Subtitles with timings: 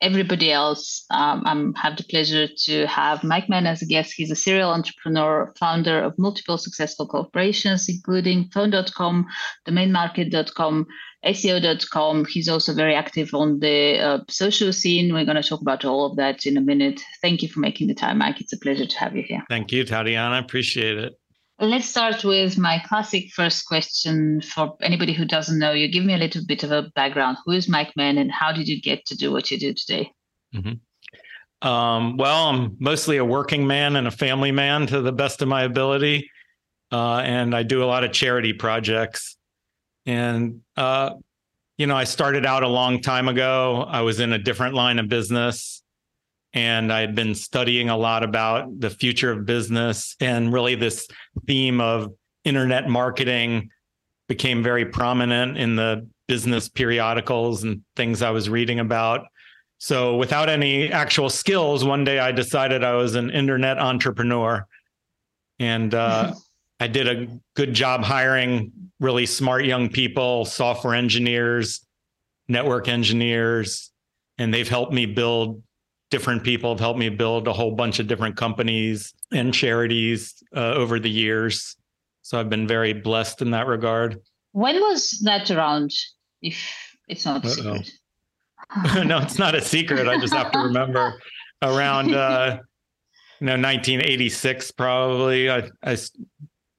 [0.00, 4.12] everybody else, um, I have the pleasure to have Mike Mann as a guest.
[4.16, 9.26] He's a serial entrepreneur, founder of multiple successful corporations, including Phone.com,
[9.66, 10.86] DomainMarket.com,
[11.24, 12.26] SEO.com.
[12.26, 15.12] He's also very active on the uh, social scene.
[15.12, 17.00] We're going to talk about all of that in a minute.
[17.22, 18.40] Thank you for making the time, Mike.
[18.40, 19.42] It's a pleasure to have you here.
[19.48, 20.38] Thank you, Tatiana.
[20.38, 21.14] Appreciate it.
[21.60, 25.86] Let's start with my classic first question for anybody who doesn't know you.
[25.86, 27.38] Give me a little bit of a background.
[27.44, 30.10] Who is Mike Mann and how did you get to do what you do today?
[30.52, 31.66] Mm-hmm.
[31.66, 35.48] Um, well, I'm mostly a working man and a family man to the best of
[35.48, 36.28] my ability.
[36.90, 39.36] Uh, and I do a lot of charity projects.
[40.06, 41.10] And, uh,
[41.78, 43.86] you know, I started out a long time ago.
[43.88, 45.83] I was in a different line of business
[46.54, 51.08] and I had been studying a lot about the future of business and really this
[51.46, 53.70] theme of internet marketing
[54.28, 59.26] became very prominent in the business periodicals and things I was reading about.
[59.78, 64.64] So, without any actual skills, one day I decided I was an internet entrepreneur.
[65.58, 66.32] And uh,
[66.80, 71.84] I did a good job hiring really smart young people, software engineers,
[72.48, 73.90] network engineers,
[74.38, 75.62] and they've helped me build
[76.10, 80.72] different people have helped me build a whole bunch of different companies and charities uh,
[80.74, 81.76] over the years.
[82.22, 84.20] So I've been very blessed in that regard.
[84.52, 85.92] When was that around?
[86.40, 87.52] If it's not a Uh-oh.
[87.82, 87.92] secret.
[89.06, 90.08] no, it's not a secret.
[90.08, 91.20] I just have to remember
[91.62, 92.58] around uh,
[93.40, 95.50] you know 1986 probably.
[95.50, 95.96] I, I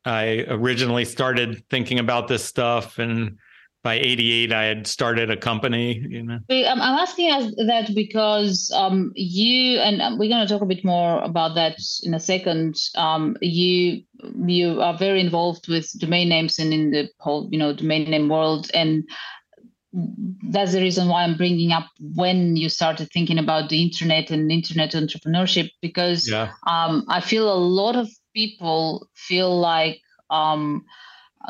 [0.05, 3.37] I originally started thinking about this stuff and
[3.85, 6.39] by 88 i had started a company you know?
[6.49, 10.83] I'm, asking us that because um, you and um, we're going to talk a bit
[10.83, 12.75] more about that in a second.
[12.95, 14.01] Um, you
[14.47, 18.29] you are very involved with domain names and in the whole you know domain name
[18.29, 18.71] world.
[18.73, 19.07] And
[20.49, 24.51] that's the reason why i'm bringing up when you started thinking about the internet and
[24.51, 26.51] internet entrepreneurship because yeah.
[26.67, 30.83] um, i feel a lot of people feel like um,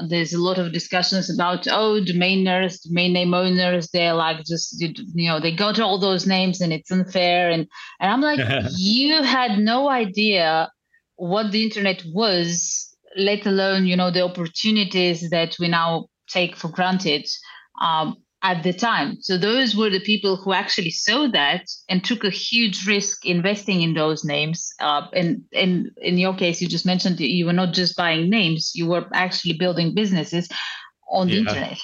[0.08, 5.28] there's a lot of discussions about oh domainers domain name owners they're like just you
[5.30, 7.50] know they got all those names and it's unfair.
[7.50, 7.68] And
[8.00, 8.40] and i'm like
[8.78, 10.72] you had no idea
[11.16, 16.70] what the internet was let alone you know the opportunities that we now take for
[16.70, 17.28] granted.
[17.82, 19.18] Um, at the time.
[19.22, 23.82] So those were the people who actually saw that and took a huge risk investing
[23.82, 24.72] in those names.
[24.80, 28.30] Uh, and, and in your case, you just mentioned that you were not just buying
[28.30, 30.48] names, you were actually building businesses
[31.10, 31.80] on the internet.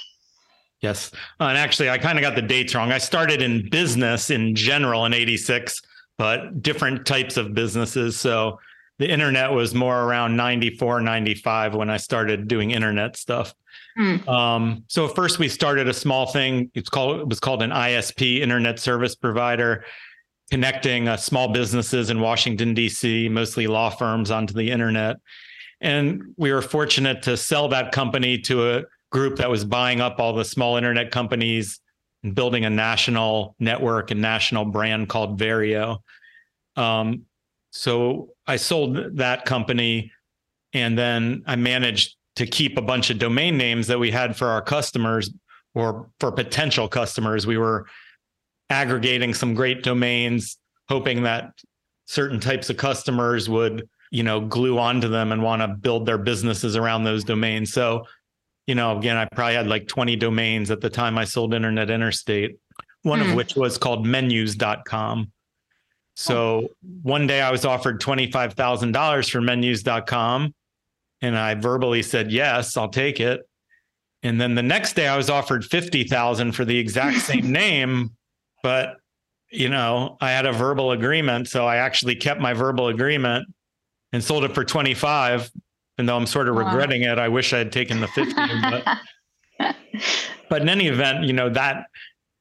[0.81, 1.11] Yes.
[1.39, 2.91] Uh, and actually, I kind of got the dates wrong.
[2.91, 5.81] I started in business in general in 86,
[6.19, 8.19] but different types of businesses.
[8.19, 8.59] So
[8.99, 13.55] the internet was more around 94, 95 when I started doing internet stuff.
[13.97, 14.27] Mm.
[14.27, 16.71] Um, so first we started a small thing.
[16.73, 19.85] It's called it was called an ISP, Internet Service Provider,
[20.49, 25.17] connecting uh, small businesses in Washington D.C., mostly law firms, onto the internet.
[25.81, 30.19] And we were fortunate to sell that company to a group that was buying up
[30.19, 31.79] all the small internet companies
[32.23, 35.97] and building a national network and national brand called Verio.
[36.75, 37.23] Um,
[37.71, 40.11] so I sold that company,
[40.73, 44.47] and then I managed to keep a bunch of domain names that we had for
[44.47, 45.31] our customers
[45.73, 47.45] or for potential customers.
[47.45, 47.85] We were
[48.69, 51.51] aggregating some great domains, hoping that
[52.05, 56.17] certain types of customers would, you know, glue onto them and want to build their
[56.17, 57.73] businesses around those domains.
[57.73, 58.05] So,
[58.67, 61.89] you know, again, I probably had like 20 domains at the time I sold Internet
[61.89, 62.57] Interstate,
[63.03, 63.23] one mm.
[63.23, 63.35] of hmm.
[63.35, 65.31] which was called menus.com.
[66.15, 66.69] So oh.
[67.01, 70.53] one day I was offered $25,000 for menus.com
[71.21, 73.41] and I verbally said, yes, I'll take it.
[74.23, 78.11] And then the next day I was offered 50,000 for the exact same name,
[78.63, 78.97] but
[79.51, 81.49] you know, I had a verbal agreement.
[81.49, 83.47] So I actually kept my verbal agreement
[84.13, 85.51] and sold it for 25.
[85.97, 86.65] And though I'm sort of wow.
[86.65, 88.33] regretting it, I wish I had taken the 50.
[88.33, 88.97] but,
[90.49, 91.85] but in any event, you know, that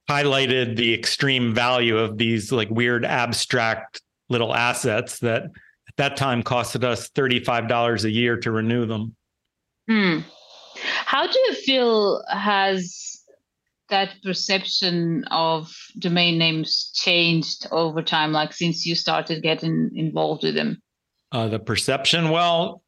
[0.09, 5.51] highlighted the extreme value of these like weird abstract little assets that at
[5.97, 9.15] that time costed us $35 a year to renew them.
[9.87, 10.19] Hmm.
[11.05, 13.11] How do you feel has
[13.89, 20.55] that perception of domain names changed over time, like since you started getting involved with
[20.55, 20.81] them?
[21.31, 22.81] Uh, the perception, well,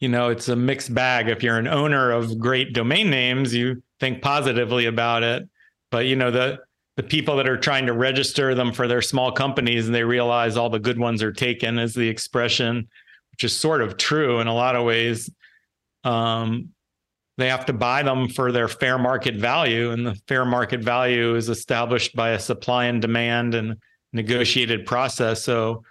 [0.00, 1.28] you know, it's a mixed bag.
[1.28, 5.48] If you're an owner of great domain names, you think positively about it.
[5.90, 6.58] But you know, the
[6.96, 10.56] the people that are trying to register them for their small companies and they realize
[10.56, 12.88] all the good ones are taken is the expression,
[13.32, 15.30] which is sort of true in a lot of ways.
[16.04, 16.70] Um,
[17.38, 21.34] they have to buy them for their fair market value, and the fair market value
[21.34, 23.76] is established by a supply and demand and
[24.14, 25.44] negotiated process.
[25.44, 25.82] So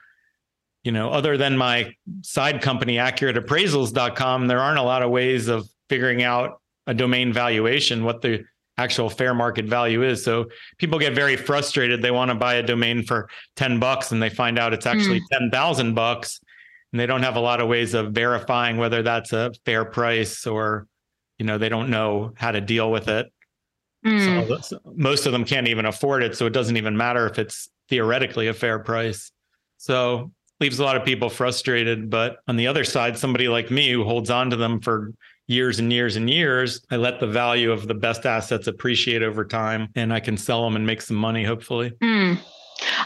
[0.86, 5.68] you know, other than my side company, accurateappraisals.com, there aren't a lot of ways of
[5.90, 8.46] figuring out a domain valuation, what the
[8.78, 10.24] actual fair market value is.
[10.24, 10.46] So
[10.78, 12.02] people get very frustrated.
[12.02, 15.22] They want to buy a domain for 10 bucks and they find out it's actually
[15.22, 15.40] mm.
[15.40, 16.42] 10,000 bucks
[16.92, 20.46] and they don't have a lot of ways of verifying whether that's a fair price
[20.46, 20.88] or
[21.38, 23.32] you know, they don't know how to deal with it.
[24.06, 24.62] Mm.
[24.62, 27.70] So most of them can't even afford it, so it doesn't even matter if it's
[27.90, 29.32] theoretically a fair price.
[29.78, 32.10] So leaves a lot of people frustrated.
[32.10, 35.12] But on the other side, somebody like me who holds on to them for
[35.48, 39.46] years and years and years, I let the value of the best assets appreciate over
[39.46, 41.92] time and I can sell them and make some money, hopefully.
[42.02, 42.40] Mm.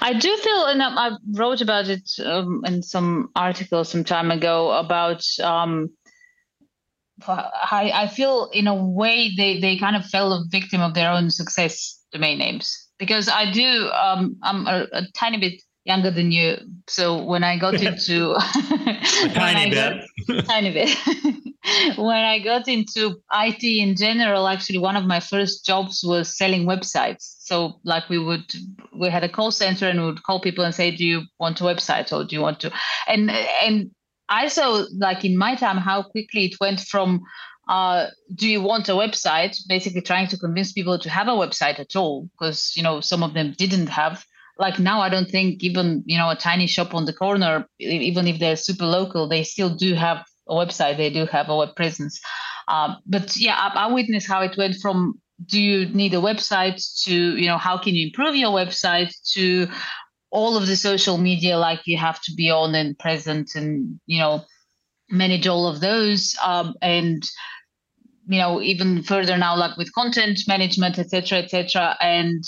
[0.02, 4.72] I do feel, and I wrote about it um, in some article some time ago
[4.72, 5.24] about.
[5.44, 5.92] Um,
[7.28, 11.12] I, I feel in a way they, they kind of fell a victim of their
[11.12, 16.32] own success domain names because I do um, I'm a, a tiny bit younger than
[16.32, 16.58] you.
[16.88, 18.36] So when I got into
[19.34, 25.06] tiny bit, got, tiny bit, when I got into IT in general, actually one of
[25.06, 27.36] my first jobs was selling websites.
[27.40, 28.46] So like we would,
[28.98, 31.62] we had a call center and we would call people and say, "Do you want
[31.62, 32.72] a website or do you want to?"
[33.08, 33.92] And and
[34.30, 37.22] I saw like in my time how quickly it went from
[37.68, 41.80] uh, do you want a website basically trying to convince people to have a website
[41.80, 44.26] at all because you know some of them didn't have
[44.60, 48.28] like now i don't think even you know a tiny shop on the corner even
[48.28, 51.76] if they're super local they still do have a website they do have a web
[51.76, 52.20] presence.
[52.68, 56.84] Uh, but yeah I, I witnessed how it went from do you need a website
[57.06, 59.68] to you know how can you improve your website to
[60.32, 64.20] all of the social media like you have to be on and present and you
[64.20, 64.44] know
[65.10, 67.24] manage all of those um, and
[68.28, 72.44] you know even further now like with content management etc etc and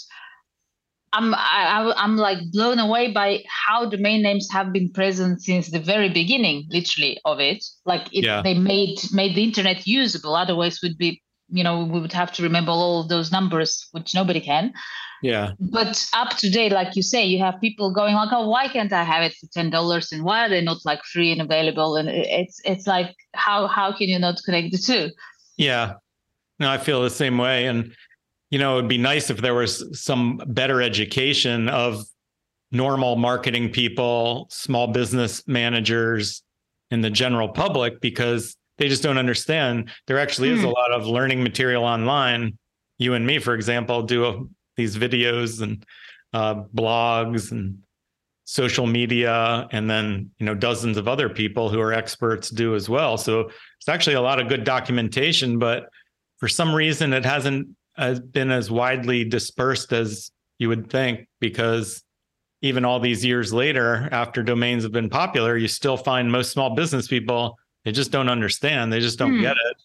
[1.13, 5.80] I'm I, I'm like blown away by how domain names have been present since the
[5.80, 7.66] very beginning, literally of it.
[7.86, 8.42] Like it, yeah.
[8.42, 10.36] they made made the internet usable.
[10.36, 14.40] Otherwise, would be you know we would have to remember all those numbers, which nobody
[14.40, 14.74] can.
[15.22, 15.52] Yeah.
[15.60, 18.92] But up to date, like you say, you have people going like, "Oh, why can't
[18.94, 20.12] I have it for ten dollars?
[20.12, 23.92] And why are they not like free and available?" And it's it's like how how
[23.92, 25.10] can you not connect the two?
[25.57, 25.96] Yeah.
[26.60, 27.94] No, I feel the same way, and
[28.51, 32.06] you know, it'd be nice if there was some better education of
[32.71, 36.44] normal marketing people, small business managers,
[36.92, 39.89] and the general public because they just don't understand.
[40.07, 40.57] There actually mm.
[40.57, 40.74] is a hmm.
[40.74, 42.57] lot of learning material online.
[42.98, 44.44] You and me, for example, do a,
[44.75, 45.86] these videos and
[46.33, 47.80] uh, blogs and
[48.44, 52.89] social media, and then you know dozens of other people who are experts do as
[52.89, 53.18] well.
[53.18, 55.89] So it's actually a lot of good documentation, but
[56.38, 62.04] for some reason it hasn't has been as widely dispersed as you would think because
[62.62, 66.76] even all these years later after domains have been popular you still find most small
[66.76, 69.42] business people they just don't understand they just don't mm.
[69.42, 69.78] get it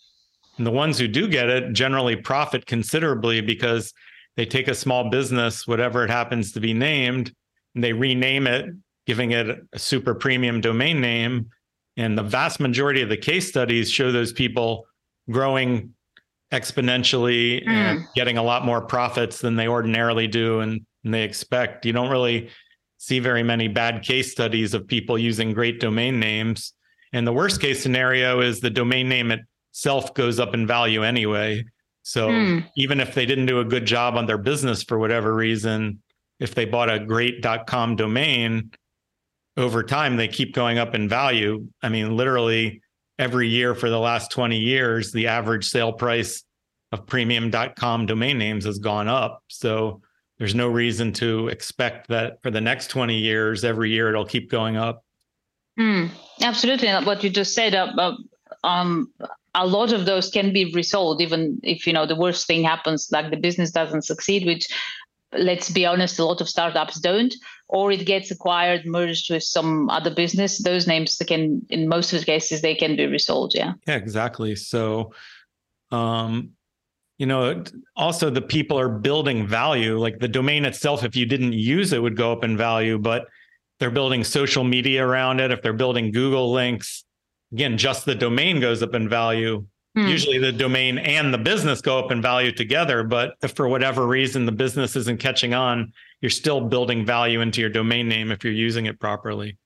[0.58, 3.92] and the ones who do get it generally profit considerably because
[4.36, 7.32] they take a small business whatever it happens to be named
[7.74, 8.66] and they rename it
[9.06, 11.48] giving it a super premium domain name
[11.96, 14.86] and the vast majority of the case studies show those people
[15.30, 15.94] growing
[16.52, 17.68] exponentially mm.
[17.68, 21.84] and getting a lot more profits than they ordinarily do and, and they expect.
[21.84, 22.50] You don't really
[22.98, 26.72] see very many bad case studies of people using great domain names.
[27.12, 31.64] And the worst case scenario is the domain name itself goes up in value anyway.
[32.02, 32.64] So mm.
[32.76, 36.02] even if they didn't do a good job on their business for whatever reason,
[36.38, 38.70] if they bought a great .com domain,
[39.56, 41.66] over time they keep going up in value.
[41.82, 42.82] I mean, literally
[43.18, 46.42] every year for the last 20 years, the average sale price
[46.92, 49.42] of premium.com domain names has gone up.
[49.48, 50.00] So
[50.38, 54.50] there's no reason to expect that for the next 20 years, every year it'll keep
[54.50, 55.02] going up.
[55.78, 56.10] Mm,
[56.42, 56.88] absolutely.
[56.90, 58.16] What you just said, uh,
[58.64, 59.12] um,
[59.54, 63.08] a lot of those can be resold, even if you know the worst thing happens,
[63.10, 64.68] like the business doesn't succeed, which
[65.32, 67.34] let's be honest, a lot of startups don't,
[67.68, 70.62] or it gets acquired, merged with some other business.
[70.62, 73.52] Those names can, in most of the cases, they can be resold.
[73.54, 73.72] Yeah.
[73.86, 74.54] Yeah, exactly.
[74.54, 75.12] So,
[75.90, 76.50] um,
[77.18, 77.64] you know,
[77.96, 79.98] also the people are building value.
[79.98, 83.26] Like the domain itself, if you didn't use it, would go up in value, but
[83.80, 85.50] they're building social media around it.
[85.50, 87.04] If they're building Google links,
[87.52, 89.66] again, just the domain goes up in value.
[89.96, 90.06] Hmm.
[90.06, 93.02] Usually the domain and the business go up in value together.
[93.02, 97.60] But if for whatever reason the business isn't catching on, you're still building value into
[97.60, 99.58] your domain name if you're using it properly.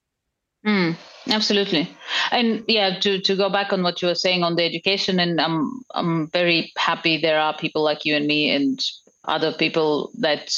[0.65, 0.95] Mm,
[1.29, 1.89] absolutely,
[2.31, 5.41] and yeah, to to go back on what you were saying on the education, and
[5.41, 8.79] I'm I'm very happy there are people like you and me and
[9.25, 10.53] other people that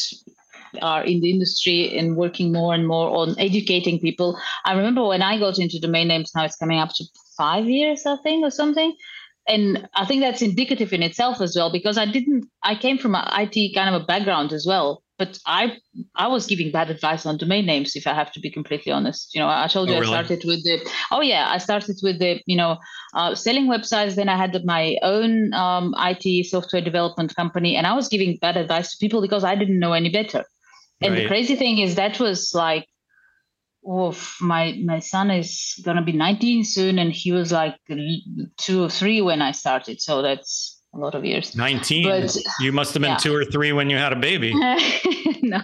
[0.82, 4.38] are in the industry and working more and more on educating people.
[4.66, 7.06] I remember when I got into domain names, now it's coming up to
[7.38, 8.94] five years, I think, or something
[9.48, 13.16] and I think that's indicative in itself as well because I didn't I came from
[13.16, 15.78] an IT kind of a background as well but I
[16.16, 19.34] I was giving bad advice on domain names if I have to be completely honest
[19.34, 20.14] you know I told you oh, really?
[20.14, 22.78] I started with the oh yeah I started with the you know
[23.14, 27.94] uh, selling websites then I had my own um, IT software development company and I
[27.94, 30.44] was giving bad advice to people because I didn't know any better
[31.02, 31.22] and right.
[31.22, 32.88] the crazy thing is that was like
[33.86, 37.76] oh, my my son is gonna be 19 soon, and he was like
[38.58, 40.02] two or three when I started.
[40.02, 41.56] So that's a lot of years.
[41.56, 42.04] 19.
[42.04, 43.18] But, you must have been yeah.
[43.18, 44.54] two or three when you had a baby.
[45.42, 45.62] no,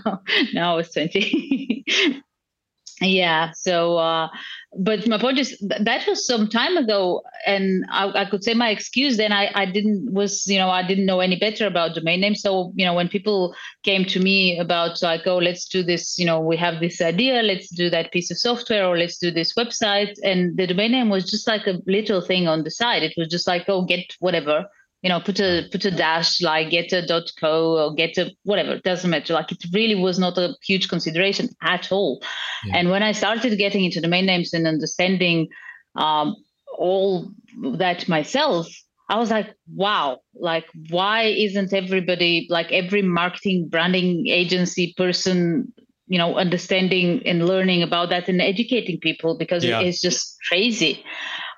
[0.54, 1.86] no, I was 20.
[3.02, 3.52] yeah.
[3.52, 4.30] So uh,
[4.78, 8.70] but my point is that was some time ago and I, I, could say my
[8.70, 12.22] excuse then I, I didn't was you know i didn't know any better about domain
[12.22, 16.20] names so you know when people came to me about like oh let's do this
[16.20, 19.32] you know we have this idea let's do that piece of software or let's do
[19.32, 23.02] this website and the domain name was just like a little thing on the side
[23.02, 24.66] it was just like oh get whatever
[25.02, 28.32] you know put a put a dash like get a dot co or get a
[28.44, 32.22] whatever it doesn't matter like it really was not a huge consideration at all
[32.66, 32.78] yeah.
[32.78, 35.48] and when i started getting into domain names and understanding
[35.96, 36.36] um,
[36.78, 37.30] all
[37.78, 38.68] that myself
[39.10, 45.72] i was like wow like why isn't everybody like every marketing branding agency person
[46.08, 49.80] you know understanding and learning about that and educating people because yeah.
[49.80, 51.04] it is just crazy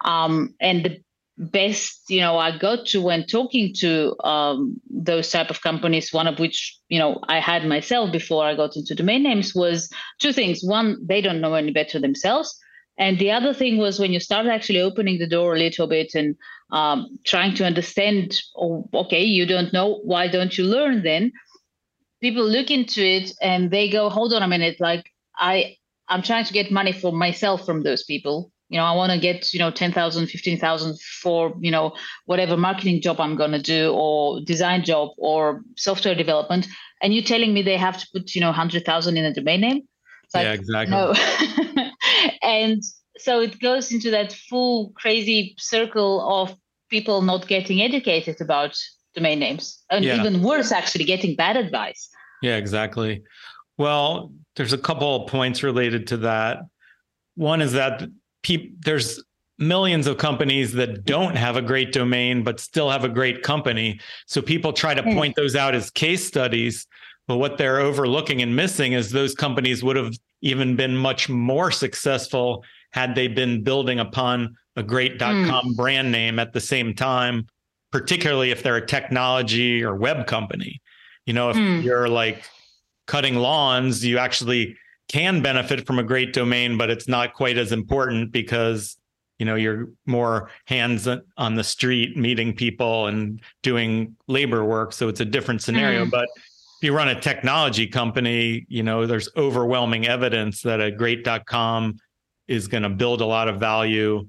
[0.03, 1.01] um, and the
[1.41, 6.27] best you know i got to when talking to um, those type of companies one
[6.27, 10.33] of which you know i had myself before i got into domain names was two
[10.33, 10.63] things.
[10.63, 12.57] One they don't know any better themselves.
[12.97, 16.11] And the other thing was when you start actually opening the door a little bit
[16.13, 16.35] and
[16.71, 21.31] um, trying to understand oh, okay you don't know why don't you learn then?
[22.21, 25.05] People look into it and they go hold on a minute like
[25.37, 25.75] i
[26.07, 29.19] i'm trying to get money for myself from those people you know i want to
[29.19, 31.93] get you know 10,000 15,000 for you know
[32.25, 36.67] whatever marketing job i'm going to do or design job or software development.
[37.01, 39.81] And you're telling me they have to put you know 100,000 in a domain name?
[40.33, 40.91] Like, yeah exactly.
[40.91, 41.13] no.
[42.41, 42.83] And
[43.17, 46.55] so it goes into that full crazy circle of
[46.89, 48.77] people not getting educated about
[49.15, 49.83] domain names.
[49.89, 50.19] And yeah.
[50.19, 52.09] even worse actually getting bad advice.
[52.41, 53.23] Yeah exactly.
[53.77, 56.59] Well there's a couple of points related to that.
[57.35, 58.03] One is that
[58.43, 59.23] pe- there's
[59.57, 63.99] millions of companies that don't have a great domain but still have a great company
[64.25, 65.13] so people try to hmm.
[65.13, 66.87] point those out as case studies
[67.27, 71.69] but what they're overlooking and missing is those companies would have even been much more
[71.69, 75.75] successful had they been building upon a great .com mm.
[75.75, 77.45] brand name at the same time
[77.91, 80.81] particularly if they're a technology or web company
[81.27, 81.83] you know if mm.
[81.83, 82.49] you're like
[83.05, 84.75] cutting lawns you actually
[85.11, 88.97] can benefit from a great domain, but it's not quite as important because
[89.39, 94.93] you know you're more hands on the street meeting people and doing labor work.
[94.93, 96.05] So it's a different scenario.
[96.05, 96.11] Mm.
[96.11, 101.97] but if you run a technology company you know there's overwhelming evidence that a great.com
[102.47, 104.27] is going to build a lot of value.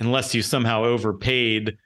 [0.00, 1.76] Unless you somehow overpaid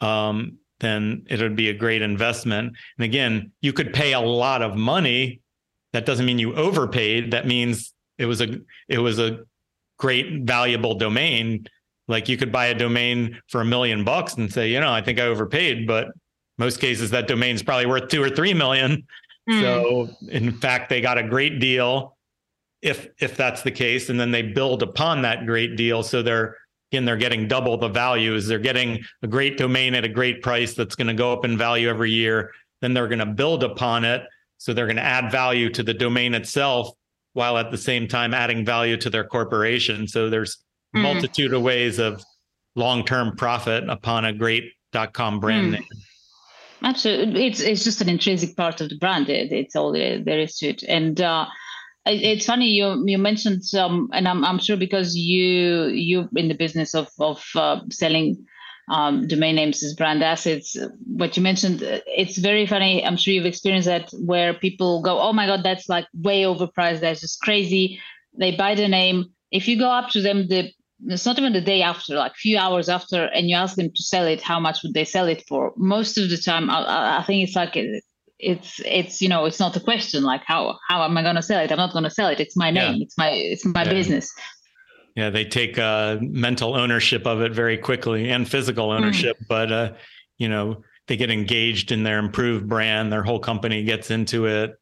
[0.00, 2.76] um, then it would be a great investment.
[2.98, 5.41] And again you could pay a lot of money
[5.92, 7.32] that doesn't mean you overpaid.
[7.32, 9.40] That means it was a it was a
[9.98, 11.66] great valuable domain.
[12.08, 15.02] Like you could buy a domain for a million bucks and say, you know, I
[15.02, 16.08] think I overpaid, but
[16.58, 19.06] most cases that domain's probably worth two or three million.
[19.48, 19.60] Mm.
[19.60, 22.16] So in fact, they got a great deal
[22.80, 24.08] if if that's the case.
[24.08, 26.02] And then they build upon that great deal.
[26.02, 26.56] So they're
[26.90, 28.46] again, they're getting double the values.
[28.46, 31.56] They're getting a great domain at a great price that's going to go up in
[31.56, 32.52] value every year.
[32.80, 34.22] Then they're going to build upon it
[34.62, 36.90] so they're going to add value to the domain itself
[37.32, 40.06] while at the same time adding value to their corporation.
[40.06, 40.58] So there's
[40.94, 41.02] mm.
[41.02, 42.22] multitude of ways of
[42.76, 44.62] long-term profit upon a great
[45.12, 45.72] .com brand mm.
[45.72, 45.88] name.
[46.84, 49.28] Absolutely, it's it's just an intrinsic part of the brand.
[49.28, 51.46] It, it's all there, is to it, and uh,
[52.06, 56.54] it's funny you you mentioned some, and I'm I'm sure because you you're in the
[56.54, 58.46] business of of uh, selling
[58.88, 60.76] um, domain names as brand assets.
[61.06, 63.04] What you mentioned, it's very funny.
[63.04, 67.00] I'm sure you've experienced that where people go, "Oh my god, that's like way overpriced.
[67.00, 68.00] That's just crazy."
[68.38, 69.26] They buy the name.
[69.50, 70.72] If you go up to them, the
[71.06, 74.02] it's not even the day after, like few hours after, and you ask them to
[74.02, 75.72] sell it, how much would they sell it for?
[75.76, 77.76] Most of the time, I, I think it's like
[78.42, 81.42] it's it's you know it's not a question like how how am I going to
[81.42, 81.70] sell it?
[81.70, 82.40] I'm not going to sell it.
[82.40, 82.96] It's my name.
[82.96, 83.04] Yeah.
[83.04, 83.92] It's my it's my yeah.
[83.92, 84.32] business.
[85.14, 88.96] Yeah, they take uh, mental ownership of it very quickly and physical mm.
[88.96, 89.46] ownership, mm.
[89.48, 89.92] but uh,
[90.38, 93.12] you know they get engaged in their improved brand.
[93.12, 94.74] Their whole company gets into it.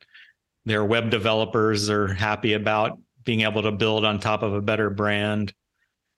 [0.66, 4.90] Their web developers are happy about being able to build on top of a better
[4.90, 5.52] brand.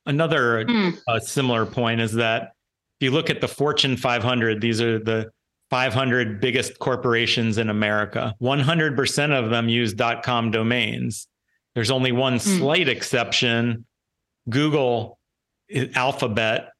[0.04, 0.98] Another mm.
[1.06, 2.54] uh, similar point is that
[3.00, 5.30] if you look at the Fortune 500, these are the
[5.70, 8.34] 500 biggest corporations in America.
[8.42, 11.28] 100% of them use .com domains.
[11.74, 12.58] There's only one mm.
[12.58, 13.86] slight exception.
[14.48, 15.18] Google
[15.94, 16.72] Alphabet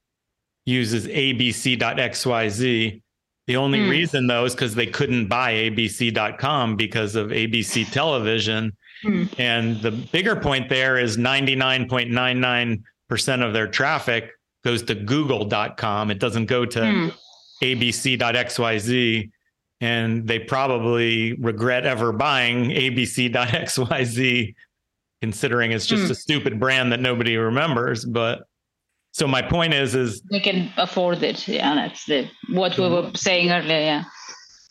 [0.65, 3.03] uses abc.xyz.
[3.49, 3.91] The only mm.
[3.91, 8.77] reason though is because they couldn't buy abc.com because of ABC television.
[9.05, 9.29] Mm.
[9.39, 14.31] And the bigger point there is 99.99% of their traffic
[14.65, 16.13] goes to google.com.
[16.13, 17.13] It doesn't go to mm.
[17.63, 19.31] abc.xyz.
[19.81, 24.55] And they probably regret ever buying abc.xyz,
[25.23, 26.11] considering it's just mm.
[26.11, 28.05] a stupid brand that nobody remembers.
[28.05, 28.43] But
[29.13, 31.47] so my point is, is we can afford it.
[31.47, 33.79] Yeah, that's the what we were saying earlier.
[33.79, 34.05] Yeah,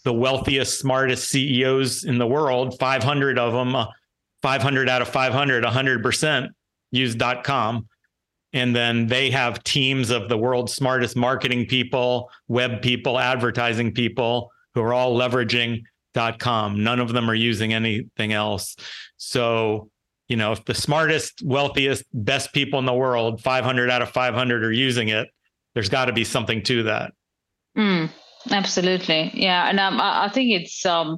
[0.03, 3.85] the wealthiest, smartest CEOs in the world, 500 of them, uh,
[4.41, 6.49] 500 out of 500, 100%
[6.91, 7.87] use .com
[8.53, 14.51] and then they have teams of the world's smartest marketing people web people advertising people
[14.73, 15.81] who are all leveraging
[16.39, 18.75] com none of them are using anything else
[19.15, 19.89] so
[20.31, 24.63] you know if the smartest wealthiest best people in the world 500 out of 500
[24.63, 25.27] are using it.
[25.73, 27.11] There's got to be something to that.
[27.77, 28.09] Mm,
[28.49, 29.31] absolutely.
[29.33, 31.17] Yeah and um, I, I think it's um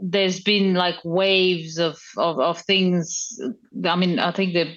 [0.00, 3.40] there's been like waves of, of of things.
[3.84, 4.76] I mean i think the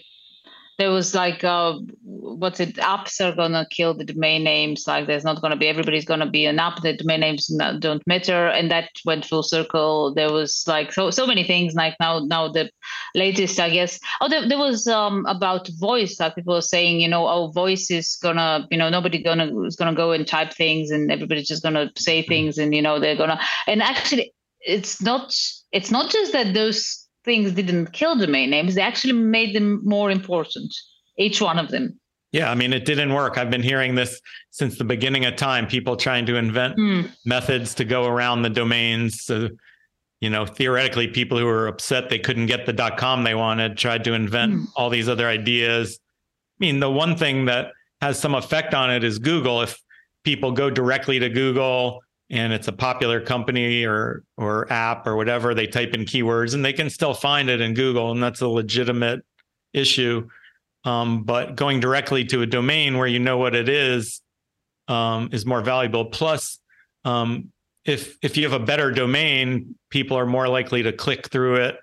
[0.80, 4.88] there was like uh, what's it apps are gonna kill the domain names.
[4.88, 6.82] Like there's not gonna be everybody's gonna be an app.
[6.82, 7.48] The domain names
[7.80, 8.48] don't matter.
[8.48, 10.14] And that went full circle.
[10.14, 11.76] There was like so so many things.
[11.76, 12.72] Like now now the
[13.14, 14.00] latest i guess.
[14.22, 16.18] Oh there, there was um about voice.
[16.18, 19.76] Like people were saying you know oh voice is gonna you know nobody gonna is
[19.76, 23.18] gonna go and type things and everybody's just gonna say things and you know they're
[23.18, 23.40] gonna.
[23.68, 25.36] And actually it's not
[25.72, 26.99] it's not just that those
[27.30, 30.74] things didn't kill domain names, they actually made them more important,
[31.20, 32.00] each one of them.
[32.32, 33.38] Yeah, I mean, it didn't work.
[33.38, 35.68] I've been hearing this since the beginning of time.
[35.68, 37.12] People trying to invent mm.
[37.26, 39.24] methods to go around the domains.
[39.24, 39.50] So,
[40.22, 44.04] you know, theoretically, people who were upset they couldn't get the .com they wanted tried
[44.06, 44.66] to invent mm.
[44.76, 46.00] all these other ideas.
[46.60, 49.62] I mean, the one thing that has some effect on it is Google.
[49.62, 49.80] If
[50.24, 55.54] people go directly to Google and it's a popular company or or app or whatever
[55.54, 58.48] they type in keywords and they can still find it in google and that's a
[58.48, 59.22] legitimate
[59.74, 60.28] issue.
[60.86, 64.22] Um, but going directly to a domain where you know what it is
[64.88, 66.06] um, is more valuable.
[66.06, 66.60] Plus
[67.04, 67.52] um,
[67.86, 71.78] if if you have a better domain people are more likely to click through it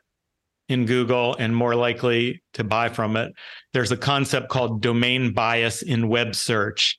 [0.68, 3.32] in google and more likely to buy from it.
[3.72, 6.98] There's a concept called domain bias in web search.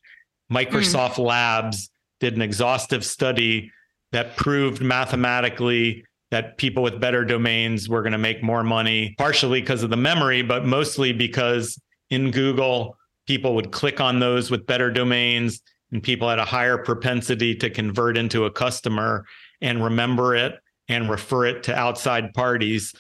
[0.52, 1.26] Microsoft mm.
[1.26, 3.72] labs did an exhaustive study
[4.12, 9.62] that proved mathematically that people with better domains were going to make more money, partially
[9.62, 14.66] because of the memory, but mostly because in Google, people would click on those with
[14.66, 19.26] better domains and people had a higher propensity to convert into a customer
[19.62, 20.56] and remember it
[20.90, 22.94] and refer it to outside parties.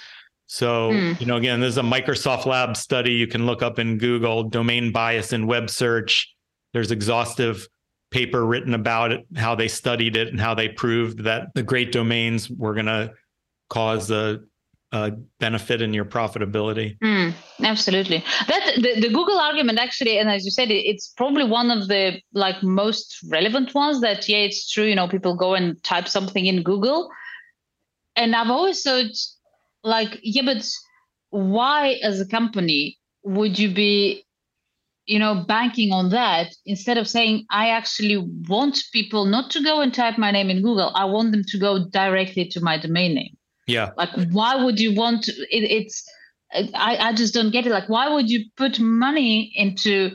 [0.47, 1.19] So, mm.
[1.19, 4.43] you know, again, this is a Microsoft Lab study you can look up in Google,
[4.43, 6.33] domain bias in web search.
[6.73, 7.67] There's exhaustive
[8.11, 11.91] paper written about it, how they studied it, and how they proved that the great
[11.91, 13.11] domains were going to
[13.69, 14.39] cause a,
[14.93, 16.97] a, benefit in your profitability.
[16.99, 18.23] Mm, absolutely.
[18.47, 22.21] That the, the Google argument actually, and as you said, it's probably one of the
[22.33, 24.01] like most relevant ones.
[24.01, 24.85] That yeah, it's true.
[24.85, 27.09] You know, people go and type something in Google,
[28.15, 29.11] and I've always thought,
[29.83, 30.65] like, yeah, but
[31.29, 34.25] why, as a company, would you be
[35.07, 38.17] you know banking on that instead of saying i actually
[38.47, 41.57] want people not to go and type my name in google i want them to
[41.57, 43.37] go directly to my domain name.
[43.67, 43.91] Yeah.
[43.97, 46.09] Like why would you want to, it, it's
[46.53, 47.71] I, I just don't get it.
[47.71, 50.11] Like why would you put money into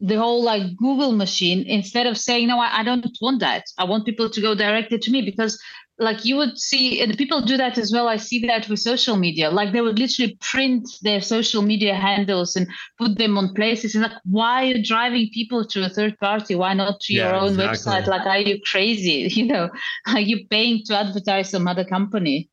[0.00, 3.64] the whole like google machine instead of saying no I, I don't want that.
[3.78, 5.62] I want people to go directly to me because
[5.98, 9.16] like you would see and people do that as well i see that with social
[9.16, 12.66] media like they would literally print their social media handles and
[12.98, 16.54] put them on places and like why are you driving people to a third party
[16.54, 17.92] why not to yeah, your own exactly.
[17.92, 19.70] website like are you crazy you know
[20.06, 22.50] are you paying to advertise some other company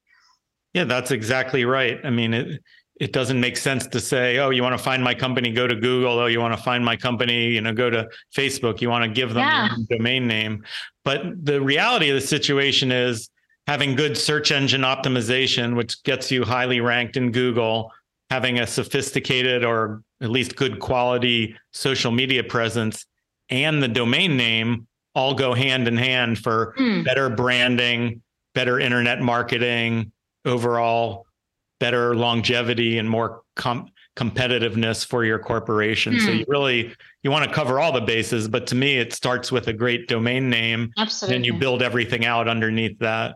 [0.74, 2.62] yeah that's exactly right i mean it
[3.00, 5.76] it doesn't make sense to say, oh, you want to find my company, go to
[5.76, 6.20] Google.
[6.20, 8.82] Oh, you want to find my company, you know, go to Facebook.
[8.82, 9.70] You want to give them yeah.
[9.76, 10.64] your domain name.
[11.04, 13.30] But the reality of the situation is
[13.68, 17.92] having good search engine optimization, which gets you highly ranked in Google,
[18.30, 23.06] having a sophisticated or at least good quality social media presence,
[23.50, 27.06] and the domain name all go hand in hand for mm.
[27.06, 28.22] better branding,
[28.56, 30.12] better internet marketing,
[30.46, 31.26] overall
[31.80, 36.14] better longevity and more com- competitiveness for your corporation.
[36.14, 36.20] Mm.
[36.22, 36.38] So hmm.
[36.38, 39.68] you really you want to cover all the bases, but to me it starts with
[39.68, 41.36] a great domain name Absolutely.
[41.36, 43.36] and you build everything out underneath that.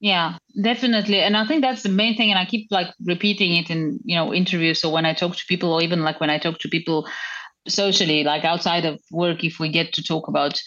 [0.00, 1.20] Yeah, definitely.
[1.20, 4.14] And I think that's the main thing and I keep like repeating it in, you
[4.14, 6.68] know, interviews or when I talk to people or even like when I talk to
[6.68, 7.08] people
[7.68, 10.60] socially like outside of work if we get to talk about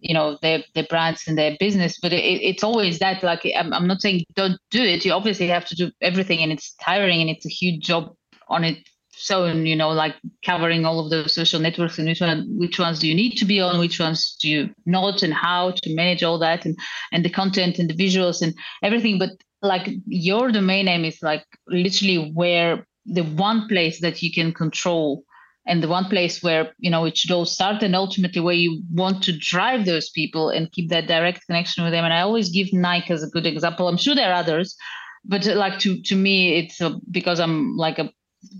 [0.00, 3.72] you know their their brands and their business but it, it's always that like I'm,
[3.72, 7.20] I'm not saying don't do it you obviously have to do everything and it's tiring
[7.20, 8.14] and it's a huge job
[8.48, 8.78] on it
[9.22, 12.98] so you know like covering all of the social networks and which one which ones
[12.98, 16.24] do you need to be on which ones do you not and how to manage
[16.24, 16.76] all that and
[17.12, 19.18] and the content and the visuals and everything.
[19.18, 19.30] But
[19.62, 25.22] like your domain name is like literally where the one place that you can control
[25.68, 28.82] and the one place where you know it should all start and ultimately where you
[28.92, 32.04] want to drive those people and keep that direct connection with them.
[32.04, 33.86] And i always give nike as a good example.
[33.86, 34.76] I'm sure there are others
[35.24, 38.10] but like to to me it's a, because i'm like a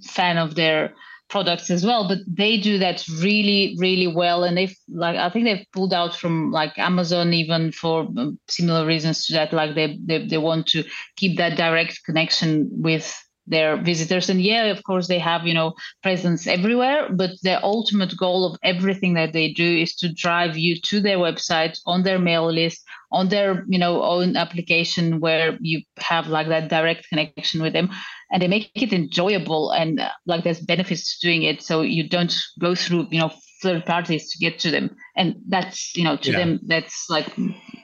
[0.05, 0.93] fan of their
[1.33, 4.45] products as well but they do that really really well.
[4.45, 8.87] And they've like i think they've pulled out from like amazon even for um, similar
[8.87, 10.85] reasons to that like they, they they want to
[11.17, 13.07] keep that direct connection with
[13.47, 14.29] their visitors.
[14.29, 18.59] And yeah of course they have you know presence everywhere but the ultimate goal of
[18.63, 22.83] everything that they do is to drive you to their website on their mail list
[23.11, 27.91] on their you know own application where you have like that direct connection with them
[28.33, 32.09] and they make it enjoyable and uh, like there's benefits to doing it so you
[32.09, 33.31] don't go through you know
[33.63, 36.39] third parties to get to them and that's you know to yeah.
[36.39, 37.27] them that's like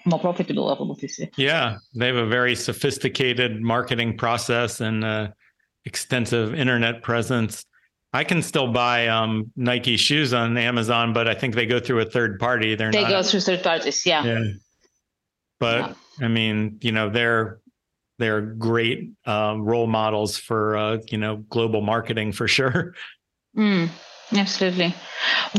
[0.04, 5.28] more profitable obviously yeah they have a very sophisticated marketing process and uh,
[5.88, 7.64] extensive internet presence.
[8.12, 12.00] I can still buy um, Nike shoes on Amazon, but I think they go through
[12.00, 12.74] a third party.
[12.74, 14.24] They're they not, go through third parties, yeah.
[14.24, 14.44] Yeah.
[15.58, 16.26] But yeah.
[16.26, 17.60] I mean, you know, they're
[18.18, 22.94] they're great uh, role models for uh, you know global marketing for sure.
[23.56, 23.88] Mm,
[24.36, 24.94] absolutely.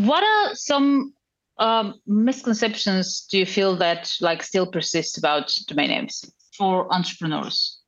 [0.02, 1.14] What are some
[1.58, 6.24] um, misconceptions do you feel that like still persist about domain names
[6.58, 7.80] for entrepreneurs?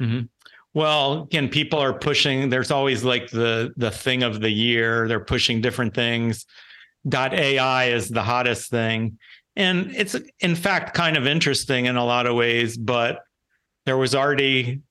[0.00, 0.26] Mm-hmm.
[0.74, 2.48] Well, again, people are pushing.
[2.48, 5.08] There's always like the the thing of the year.
[5.08, 6.46] They're pushing different things.
[7.08, 9.18] Dot AI is the hottest thing,
[9.56, 12.76] and it's in fact kind of interesting in a lot of ways.
[12.76, 13.20] But
[13.88, 14.82] there was already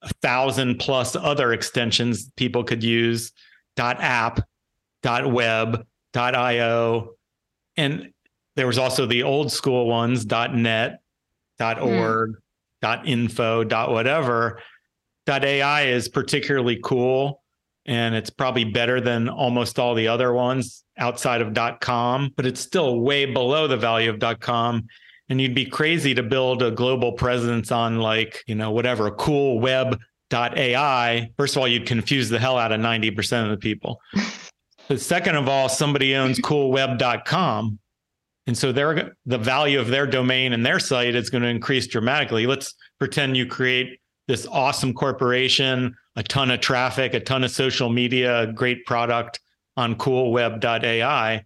[0.00, 3.32] a thousand plus other extensions people could use.
[3.76, 4.40] Dot app,
[5.04, 7.10] web, dot io,
[7.76, 8.10] and
[8.56, 10.24] there was also the old school ones.
[10.24, 11.00] Dot net,
[11.58, 12.34] dot org, mm.
[12.80, 14.62] dot info, dot whatever
[15.28, 17.42] AI is particularly cool
[17.84, 22.60] and it's probably better than almost all the other ones outside of .com, but it's
[22.60, 24.86] still way below the value of .com.
[25.28, 29.60] And you'd be crazy to build a global presence on like, you know, whatever, cool
[29.60, 30.00] web
[30.32, 31.30] AI.
[31.36, 34.00] First of all, you'd confuse the hell out of 90% of the people.
[34.88, 37.78] but second of all, somebody owns coolweb.com.
[38.46, 41.86] And so their the value of their domain and their site is going to increase
[41.86, 42.46] dramatically.
[42.46, 47.90] Let's pretend you create this awesome corporation, a ton of traffic, a ton of social
[47.90, 49.40] media, great product
[49.76, 51.44] on coolweb.ai,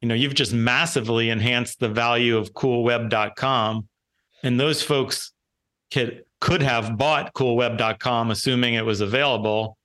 [0.00, 3.88] you know, you've just massively enhanced the value of coolweb.com.
[4.42, 5.32] And those folks
[5.92, 9.78] could, could have bought coolweb.com, assuming it was available.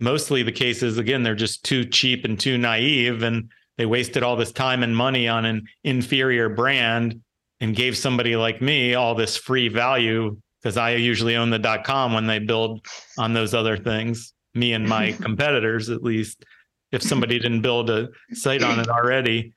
[0.00, 3.22] Mostly the cases, again, they're just too cheap and too naive.
[3.22, 7.20] And they wasted all this time and money on an inferior brand
[7.60, 11.84] and gave somebody like me all this free value because I usually own the dot
[11.84, 14.32] com when they build on those other things.
[14.54, 16.44] Me and my competitors, at least,
[16.92, 19.52] if somebody didn't build a site on it already.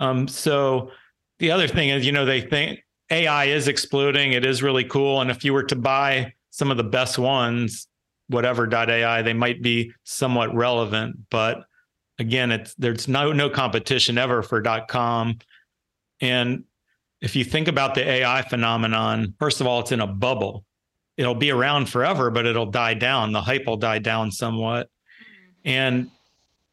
[0.00, 0.90] Um, so
[1.38, 4.32] the other thing is, you know, they think AI is exploding.
[4.32, 7.86] It is really cool, and if you were to buy some of the best ones,
[8.28, 11.16] whatever AI, they might be somewhat relevant.
[11.30, 11.64] But
[12.18, 15.38] again, it's there's no no competition ever for .com,
[16.20, 16.64] and
[17.20, 20.64] if you think about the AI phenomenon, first of all, it's in a bubble.
[21.16, 23.32] It'll be around forever, but it'll die down.
[23.32, 24.88] The hype will die down somewhat.
[25.64, 26.10] And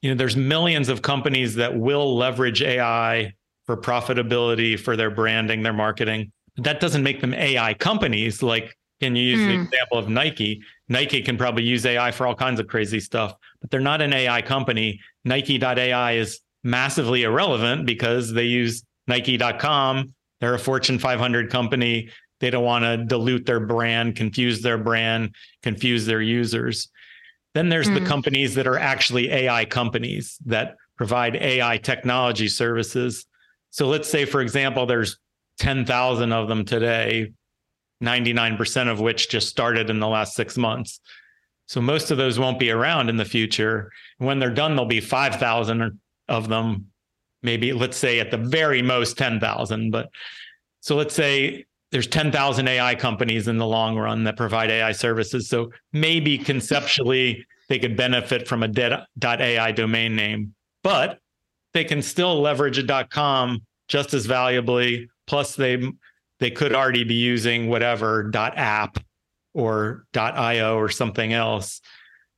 [0.05, 3.33] you know, there's millions of companies that will leverage AI
[3.65, 6.31] for profitability, for their branding, their marketing.
[6.57, 8.43] That doesn't make them AI companies.
[8.43, 9.47] Like, can you use mm.
[9.47, 9.63] the hmm.
[9.63, 10.61] example of Nike?
[10.89, 14.13] Nike can probably use AI for all kinds of crazy stuff, but they're not an
[14.13, 15.01] AI company.
[15.23, 20.13] Nike.ai is massively irrelevant because they use Nike.com.
[20.39, 22.11] They're a Fortune 500 company.
[22.41, 26.89] They don't want to dilute their brand, confuse their brand, confuse their users.
[27.55, 27.97] Then there's mm.
[27.97, 33.25] the companies that are actually AI companies that provide AI technology services.
[33.69, 35.17] So let's say, for example, there's
[35.59, 37.31] 10,000 of them today,
[38.03, 40.99] 99% of which just started in the last six months.
[41.67, 43.89] So most of those won't be around in the future.
[44.17, 46.87] When they're done, there'll be 5,000 of them,
[47.41, 49.91] maybe let's say at the very most 10,000.
[49.91, 50.09] But
[50.81, 55.47] so let's say there's 10,000 AI companies in the long run that provide AI services.
[55.47, 61.19] So maybe conceptually they could benefit from a .ai domain name, but
[61.73, 65.07] they can still leverage a .com just as valuably.
[65.27, 65.81] Plus, they
[66.39, 68.97] they could already be using whatever .app
[69.53, 71.81] or .io or something else.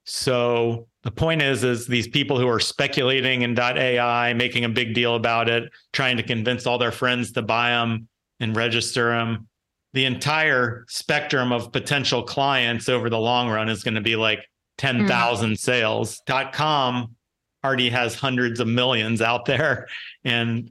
[0.06, 4.94] So the point is, is these people who are speculating in .ai, making a big
[4.94, 8.08] deal about it, trying to convince all their friends to buy them
[8.39, 9.47] and register them.
[9.93, 14.45] The entire spectrum of potential clients over the long run is going to be like
[14.78, 15.58] 10,000 mm.
[15.58, 16.21] sales.
[16.52, 17.15] .com
[17.63, 19.88] already has hundreds of millions out there.
[20.23, 20.69] And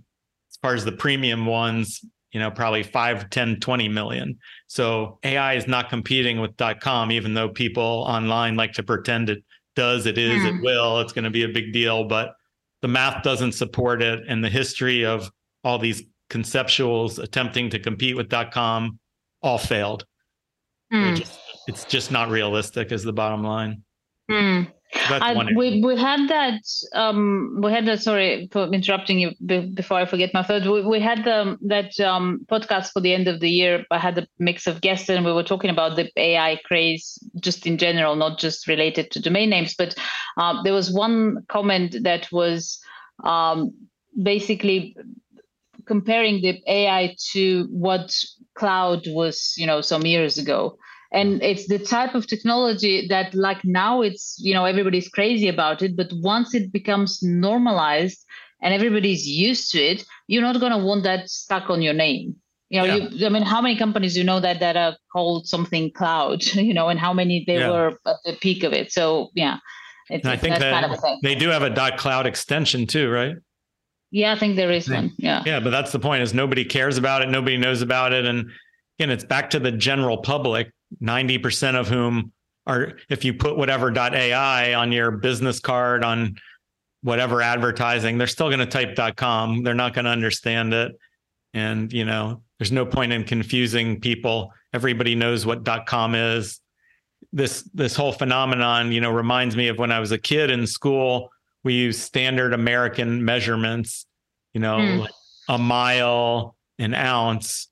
[0.50, 4.38] as far as the premium ones, you know, probably 5, 10, 20 million.
[4.66, 9.42] So AI is not competing with .com, even though people online like to pretend it
[9.74, 10.59] does, it is, mm.
[10.59, 12.05] it will, it's going to be a big deal.
[12.05, 12.35] But
[12.83, 14.20] the math doesn't support it.
[14.29, 15.31] And the history of
[15.64, 18.99] all these conceptuals attempting to compete with .com
[19.43, 20.05] all failed.
[20.93, 21.17] Mm.
[21.17, 23.83] Just, it's just not realistic is the bottom line.
[24.31, 24.73] Mm.
[24.95, 26.61] I, we we had that
[26.95, 30.83] um we had that sorry for interrupting you b- before I forget my thought we,
[30.83, 34.27] we had the, that um podcast for the end of the year I had a
[34.39, 38.39] mix of guests and we were talking about the AI craze just in general not
[38.39, 39.97] just related to domain names but
[40.37, 42.79] um, there was one comment that was
[43.25, 43.73] um
[44.23, 44.97] basically
[45.87, 48.14] comparing the AI to what
[48.55, 50.79] cloud was you know some years ago
[51.12, 55.83] and it's the type of technology that like now it's you know everybody's crazy about
[55.83, 58.25] it but once it becomes normalized
[58.62, 62.35] and everybody's used to it you're not going to want that stuck on your name
[62.70, 63.09] you know yeah.
[63.11, 66.75] you, i mean how many companies you know that that are called something cloud you
[66.75, 67.70] know and how many they yeah.
[67.70, 69.59] were at the peak of it so yeah
[70.09, 73.35] it's, I think that kind of they do have a dot cloud extension too, right?
[74.11, 75.12] Yeah, I think there is one.
[75.19, 75.42] Yeah.
[75.45, 78.25] Yeah, but that's the point is nobody cares about it, nobody knows about it.
[78.25, 78.51] And
[78.99, 80.71] again, it's back to the general public
[81.03, 82.33] 90% of whom
[82.66, 86.37] are, if you put whatever AI on your business card, on
[87.03, 89.62] whatever advertising, they're still going to type .com.
[89.62, 90.92] They're not going to understand it.
[91.55, 94.53] And, you know, there's no point in confusing people.
[94.73, 96.61] Everybody knows what .com is.
[97.33, 100.66] This this whole phenomenon, you know, reminds me of when I was a kid in
[100.66, 101.31] school.
[101.66, 104.07] We use standard American measurements,
[104.55, 105.00] you know, mm.
[105.00, 105.11] like
[105.48, 107.68] a mile, an ounce,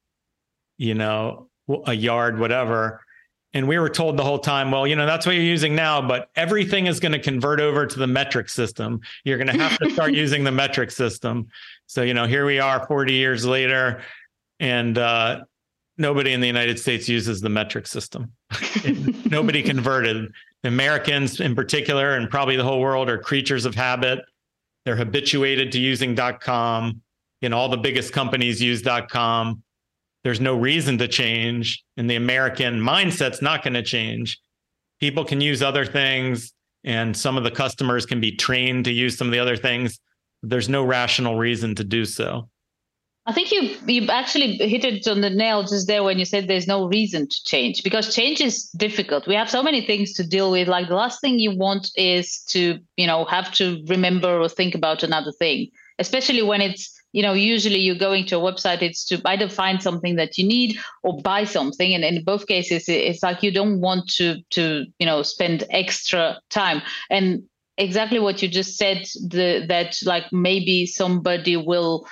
[0.77, 1.49] you know,
[1.87, 3.01] a yard, whatever.
[3.53, 6.03] And we were told the whole time, well, you know, that's what you're using now,
[6.03, 9.01] but everything is going to convert over to the metric system.
[9.25, 11.47] You're going to have to start using the metric system.
[11.87, 14.03] So, you know, here we are 40 years later,
[14.59, 15.45] and uh,
[15.97, 18.33] nobody in the United States uses the metric system.
[19.25, 20.33] nobody converted.
[20.65, 24.21] Americans, in particular, and probably the whole world, are creatures of habit.
[24.85, 27.01] They're habituated to using .com.
[27.41, 29.63] You know, all the biggest companies use .com
[30.25, 34.41] there's no reason to change and the american mindset's not going to change
[34.99, 39.17] people can use other things and some of the customers can be trained to use
[39.17, 40.01] some of the other things
[40.43, 42.49] there's no rational reason to do so
[43.27, 46.47] I think you you actually hit it on the nail just there when you said
[46.47, 49.27] there's no reason to change because change is difficult.
[49.27, 50.69] We have so many things to deal with.
[50.69, 54.75] Like the last thing you want is to you know have to remember or think
[54.75, 59.07] about another thing, especially when it's you know usually you're going to a website it's
[59.07, 63.23] to either find something that you need or buy something and in both cases it's
[63.23, 67.45] like you don't want to to you know spend extra time and
[67.79, 72.05] exactly what you just said the that like maybe somebody will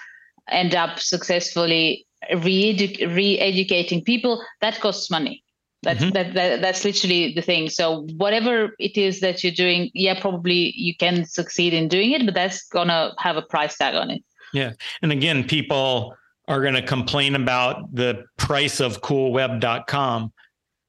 [0.49, 5.43] end up successfully re-edu- re-educating people that costs money
[5.83, 6.11] that's mm-hmm.
[6.11, 10.73] that, that that's literally the thing so whatever it is that you're doing yeah probably
[10.77, 14.23] you can succeed in doing it but that's gonna have a price tag on it
[14.53, 14.73] yeah.
[15.01, 16.15] And again, people
[16.49, 20.33] are going to complain about the price of coolweb.com.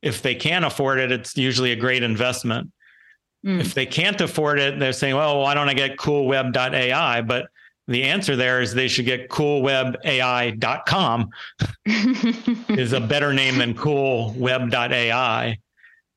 [0.02, 2.72] If they can't afford it, it's usually a great investment.
[3.46, 3.62] Mm.
[3.62, 7.22] If they can't afford it, they're saying, well, why don't I get coolweb.ai?
[7.22, 7.48] But
[7.88, 11.30] the answer there is they should get coolwebai.com
[12.70, 15.58] is a better name than coolweb.ai.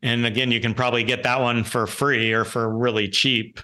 [0.03, 3.59] And again, you can probably get that one for free or for really cheap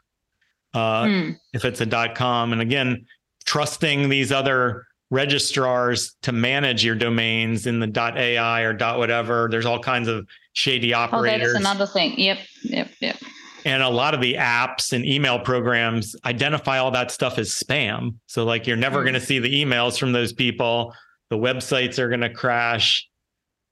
[0.74, 1.38] uh, mm.
[1.52, 2.52] if it's a .com.
[2.52, 3.06] And again,
[3.44, 9.48] trusting these other registrars to manage your domains in the .ai or .whatever.
[9.50, 11.50] There's all kinds of shady operators.
[11.50, 12.18] Oh, that's another thing.
[12.18, 13.16] Yep, yep, yep.
[13.64, 18.16] And a lot of the apps and email programs identify all that stuff as spam.
[18.26, 19.04] So like you're never mm.
[19.04, 20.94] going to see the emails from those people.
[21.30, 23.08] The websites are going to crash.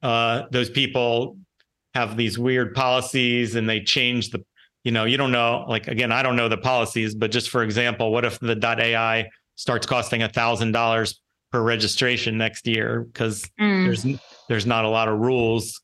[0.02, 1.36] Uh, those people
[1.94, 4.44] have these weird policies and they change the
[4.84, 7.62] you know you don't know like again i don't know the policies but just for
[7.62, 11.20] example what if the ai starts costing a thousand dollars
[11.52, 13.84] per registration next year because mm.
[13.84, 15.80] there's there's not a lot of rules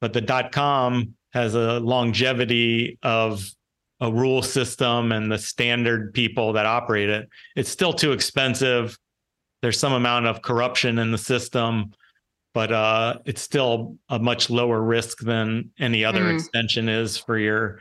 [0.00, 3.44] but the com has a longevity of
[4.00, 8.98] a rule system and the standard people that operate it it's still too expensive
[9.62, 11.92] there's some amount of corruption in the system
[12.54, 16.34] but uh, it's still a much lower risk than any other mm.
[16.34, 17.80] extension is for your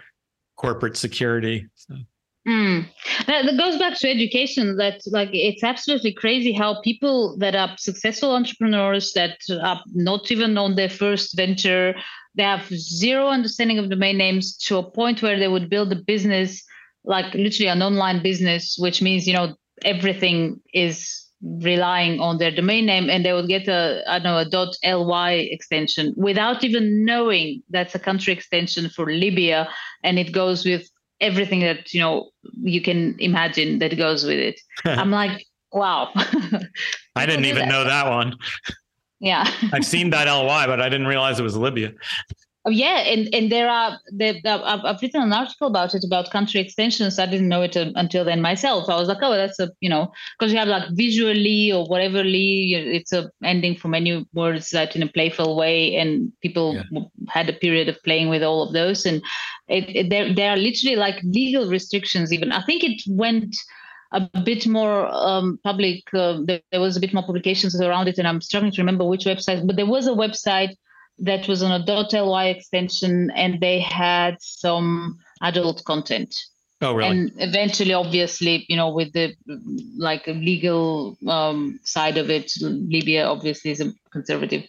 [0.56, 1.68] corporate security.
[1.76, 1.96] So.
[2.48, 2.88] Mm.
[3.28, 4.78] That goes back to education.
[4.78, 10.58] That like it's absolutely crazy how people that are successful entrepreneurs that are not even
[10.58, 11.94] on their first venture,
[12.36, 15.96] they have zero understanding of domain names to a point where they would build a
[15.96, 16.64] business,
[17.04, 22.86] like literally an online business, which means you know everything is relying on their domain
[22.86, 27.06] name and they would get a I don't know a dot .ly extension without even
[27.06, 29.68] knowing that's a country extension for Libya
[30.04, 30.88] and it goes with
[31.22, 32.30] everything that you know
[32.62, 34.60] you can imagine that goes with it.
[34.86, 36.10] I'm like, wow.
[37.16, 37.70] I didn't even that.
[37.70, 38.38] know that one.
[39.20, 39.50] Yeah.
[39.72, 41.94] I've seen that ly, but I didn't realize it was Libya.
[42.64, 46.30] Oh, yeah, and and there are there, I've, I've written an article about it about
[46.30, 47.18] country extensions.
[47.18, 48.88] I didn't know it until then myself.
[48.88, 52.24] I was like, oh, that's a you know because you have like visually or whatever
[52.24, 57.02] Lee, it's a ending for many words that in a playful way, and people yeah.
[57.30, 59.24] had a period of playing with all of those, and
[59.68, 62.32] it, it, there there are literally like legal restrictions.
[62.32, 63.56] Even I think it went
[64.12, 66.04] a bit more um, public.
[66.14, 69.04] Uh, there, there was a bit more publications around it, and I'm struggling to remember
[69.04, 70.76] which website, but there was a website
[71.22, 76.36] that was on a .ly extension, and they had some adult content.
[76.82, 77.10] Oh, really?
[77.10, 79.36] And eventually, obviously, you know, with the
[79.98, 84.64] like legal um, side of it, Libya obviously is a conservative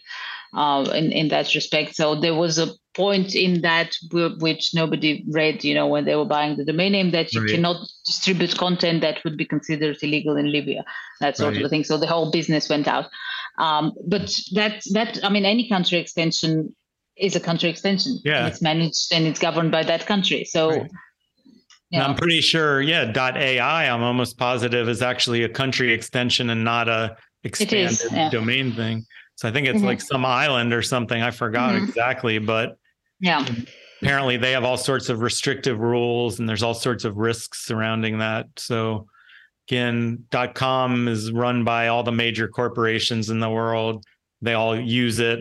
[0.53, 1.95] uh, in in that respect.
[1.95, 6.25] So there was a point in that which nobody read, you know, when they were
[6.25, 7.49] buying the domain name that you right.
[7.49, 10.85] cannot distribute content that would be considered illegal in Libya,
[11.19, 11.63] that sort right.
[11.63, 11.83] of thing.
[11.83, 13.09] So the whole business went out.
[13.57, 16.75] Um, but that that I mean, any country extension
[17.17, 18.19] is a country extension.
[18.23, 20.45] Yeah, it's managed and it's governed by that country.
[20.45, 20.69] So.
[20.69, 20.91] Right.
[21.95, 23.87] I'm pretty sure, yeah, .ai.
[23.87, 28.31] I'm almost positive is actually a country extension and not a expanded yeah.
[28.31, 29.05] domain thing.
[29.35, 29.85] So I think it's mm-hmm.
[29.85, 31.21] like some island or something.
[31.21, 31.83] I forgot mm-hmm.
[31.83, 32.77] exactly, but
[33.19, 33.45] yeah.
[34.01, 38.17] Apparently, they have all sorts of restrictive rules, and there's all sorts of risks surrounding
[38.17, 38.47] that.
[38.57, 39.07] So
[39.69, 44.03] Again, .com is run by all the major corporations in the world.
[44.41, 45.39] They all use it.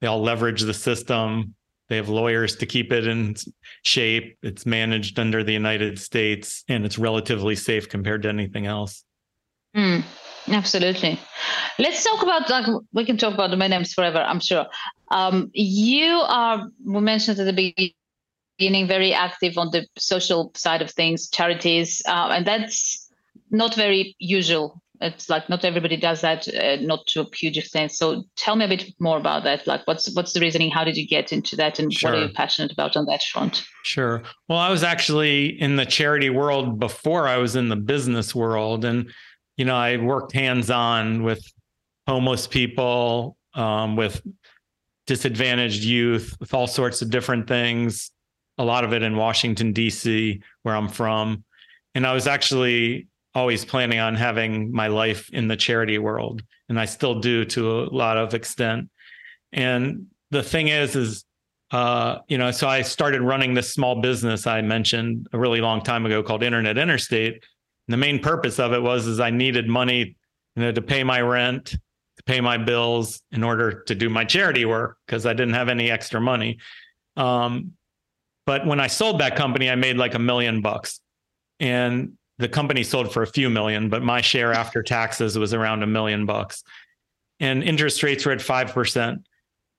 [0.00, 1.54] They all leverage the system.
[1.88, 3.36] They have lawyers to keep it in
[3.82, 4.36] shape.
[4.42, 9.04] It's managed under the United States and it's relatively safe compared to anything else.
[9.74, 10.04] Mm,
[10.48, 11.18] absolutely.
[11.78, 14.66] Let's talk about like we can talk about domain names forever, I'm sure.
[15.10, 17.92] Um, you are we mentioned at the
[18.58, 23.05] beginning very active on the social side of things, charities, uh, and that's
[23.50, 24.82] not very usual.
[25.00, 27.92] It's like not everybody does that, uh, not to a huge extent.
[27.92, 29.66] So tell me a bit more about that.
[29.66, 30.70] Like, what's what's the reasoning?
[30.70, 32.12] How did you get into that, and sure.
[32.12, 33.62] what are you passionate about on that front?
[33.84, 34.22] Sure.
[34.48, 38.84] Well, I was actually in the charity world before I was in the business world,
[38.84, 39.12] and
[39.56, 41.44] you know, I worked hands on with
[42.06, 44.22] homeless people, um, with
[45.06, 48.10] disadvantaged youth, with all sorts of different things.
[48.58, 51.44] A lot of it in Washington D.C., where I'm from,
[51.94, 56.80] and I was actually always planning on having my life in the charity world and
[56.80, 58.88] i still do to a lot of extent.
[59.52, 61.24] And the thing is is
[61.70, 65.82] uh, you know so i started running this small business i mentioned a really long
[65.82, 67.34] time ago called internet interstate.
[67.34, 70.16] And the main purpose of it was is i needed money
[70.56, 74.24] you know to pay my rent to pay my bills in order to do my
[74.24, 76.56] charity work because i didn't have any extra money.
[77.18, 77.72] Um,
[78.46, 81.00] but when i sold that company i made like a million bucks.
[81.60, 85.82] And the company sold for a few million, but my share after taxes was around
[85.82, 86.62] a million bucks.
[87.38, 89.22] and interest rates were at 5%.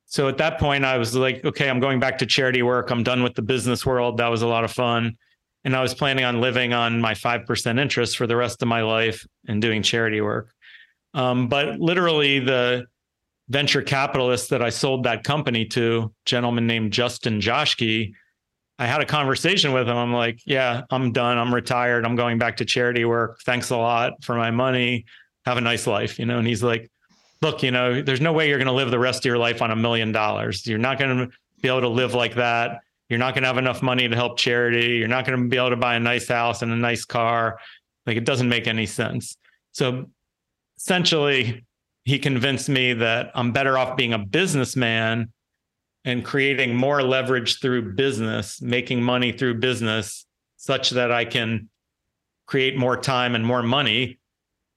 [0.06, 2.92] So at that point, I was like, okay, I'm going back to charity work.
[2.92, 4.18] I'm done with the business world.
[4.18, 5.18] That was a lot of fun.
[5.64, 8.84] And I was planning on living on my 5% interest for the rest of my
[8.84, 10.54] life and doing charity work.
[11.14, 12.86] Um, but literally, the
[13.50, 18.14] venture capitalist that I sold that company to, gentleman named Justin Joschke,
[18.80, 19.98] I had a conversation with him.
[19.98, 21.38] I'm like, yeah, I'm done.
[21.38, 22.06] I'm retired.
[22.06, 23.42] I'm going back to charity work.
[23.42, 25.06] Thanks a lot for my money.
[25.46, 26.38] Have a nice life, you know.
[26.38, 26.92] And he's like,
[27.42, 29.62] look, you know, there's no way you're going to live the rest of your life
[29.62, 30.68] on a million dollars.
[30.68, 31.30] You're not going to
[31.62, 32.82] be able to live like that.
[33.10, 34.98] You're not going to have enough money to help charity.
[34.98, 37.60] You're not going to be able to buy a nice house and a nice car.
[38.06, 39.38] Like it doesn't make any sense.
[39.72, 40.08] So
[40.78, 41.66] essentially,
[42.04, 45.32] he convinced me that I'm better off being a businessman
[46.08, 51.68] and creating more leverage through business, making money through business such that I can
[52.46, 54.18] create more time and more money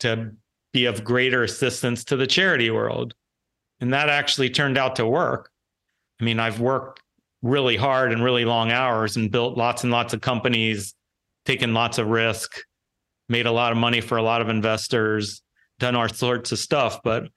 [0.00, 0.32] to
[0.72, 3.14] be of greater assistance to the charity world.
[3.78, 5.52] And that actually turned out to work.
[6.20, 7.00] I mean, I've worked
[7.42, 10.96] really hard and really long hours and built lots and lots of companies,
[11.44, 12.60] taken lots of risk,
[13.28, 15.42] made a lot of money for a lot of investors,
[15.78, 17.04] done all sorts of stuff.
[17.04, 17.28] But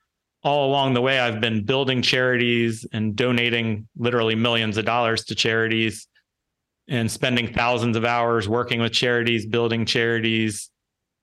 [0.43, 5.35] all along the way, I've been building charities and donating literally millions of dollars to
[5.35, 6.07] charities
[6.89, 10.69] and spending thousands of hours working with charities, building charities,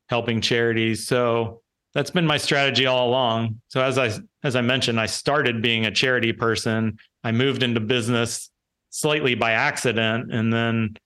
[0.08, 1.06] helping charities.
[1.06, 1.60] So
[1.92, 3.60] that's been my strategy all along.
[3.68, 4.12] So as I
[4.42, 6.98] as I mentioned, I started being a charity person.
[7.22, 8.50] I moved into business
[8.88, 10.96] slightly by accident and then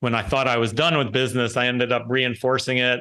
[0.00, 3.00] when I thought I was done with business, I ended up reinforcing it.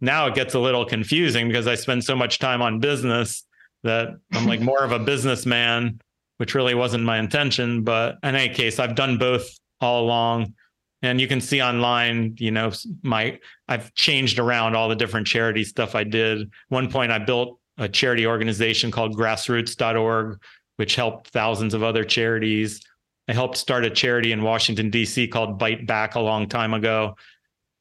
[0.00, 3.44] Now it gets a little confusing because I spend so much time on business
[3.82, 6.00] that I'm like more of a businessman,
[6.38, 7.82] which really wasn't my intention.
[7.82, 9.48] But in any case, I've done both
[9.80, 10.54] all along
[11.02, 12.72] and you can see online you know
[13.02, 17.58] my i've changed around all the different charity stuff i did one point i built
[17.78, 20.40] a charity organization called grassroots.org
[20.76, 22.84] which helped thousands of other charities
[23.28, 27.16] i helped start a charity in washington d.c called Byte Back a long time ago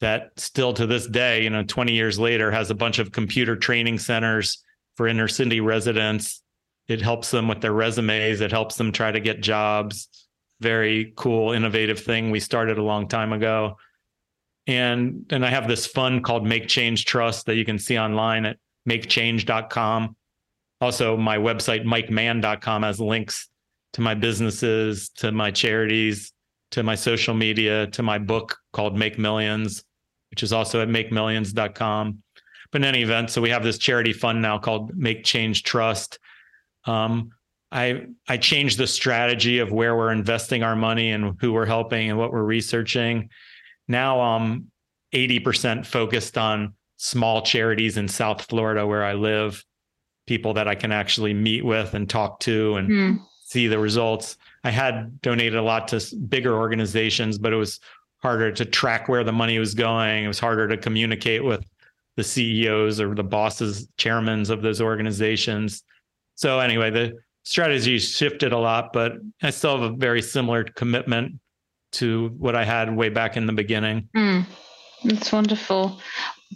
[0.01, 3.55] that still to this day you know 20 years later has a bunch of computer
[3.55, 4.63] training centers
[4.95, 6.41] for inner city residents
[6.87, 10.07] it helps them with their resumes it helps them try to get jobs
[10.59, 13.77] very cool, innovative thing we started a long time ago.
[14.67, 18.45] And and I have this fund called Make Change Trust that you can see online
[18.45, 18.57] at
[18.89, 20.15] makechange.com.
[20.81, 23.49] Also, my website, mikemann.com, has links
[23.93, 26.33] to my businesses, to my charities,
[26.71, 29.83] to my social media, to my book called Make Millions,
[30.31, 32.21] which is also at makemillions.com.
[32.71, 36.19] But in any event, so we have this charity fund now called Make Change Trust.
[36.85, 37.31] Um,
[37.71, 42.09] I I changed the strategy of where we're investing our money and who we're helping
[42.09, 43.29] and what we're researching.
[43.87, 44.71] Now I'm
[45.13, 49.63] 80% focused on small charities in South Florida where I live,
[50.27, 53.19] people that I can actually meet with and talk to and mm.
[53.43, 54.37] see the results.
[54.63, 57.79] I had donated a lot to bigger organizations, but it was
[58.17, 60.23] harder to track where the money was going.
[60.23, 61.63] It was harder to communicate with
[62.15, 65.83] the CEOs or the bosses, chairmen of those organizations.
[66.35, 67.13] So anyway, the
[67.43, 71.39] strategy shifted a lot, but I still have a very similar commitment
[71.93, 74.09] to what I had way back in the beginning.
[74.15, 74.45] Mm,
[75.03, 75.99] that's wonderful.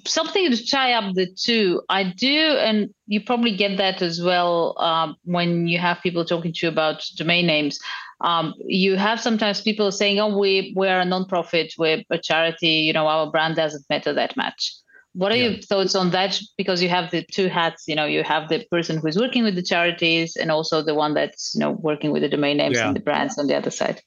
[0.05, 1.81] Something to tie up the two.
[1.89, 6.53] I do, and you probably get that as well uh, when you have people talking
[6.53, 7.79] to you about domain names.
[8.21, 12.67] Um, you have sometimes people saying, "Oh, we we're a nonprofit, we're a charity.
[12.67, 14.73] You know, our brand doesn't matter that much."
[15.13, 15.49] What are yeah.
[15.49, 16.39] your thoughts on that?
[16.57, 19.55] Because you have the two hats, you know, you have the person who's working with
[19.55, 22.87] the charities and also the one that's, you know, working with the domain names yeah.
[22.87, 24.01] and the brands on the other side.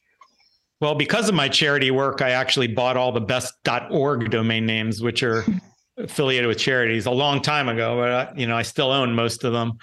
[0.79, 3.53] Well, because of my charity work, I actually bought all the best
[3.89, 5.45] .org domain names, which are
[5.97, 9.43] affiliated with charities a long time ago, but I, you know, I still own most
[9.43, 9.77] of them.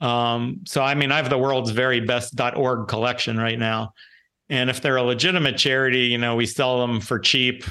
[0.00, 3.92] Um, so, I mean, I have the world's very best .org collection right now.
[4.48, 7.64] And if they're a legitimate charity, you know, we sell them for cheap.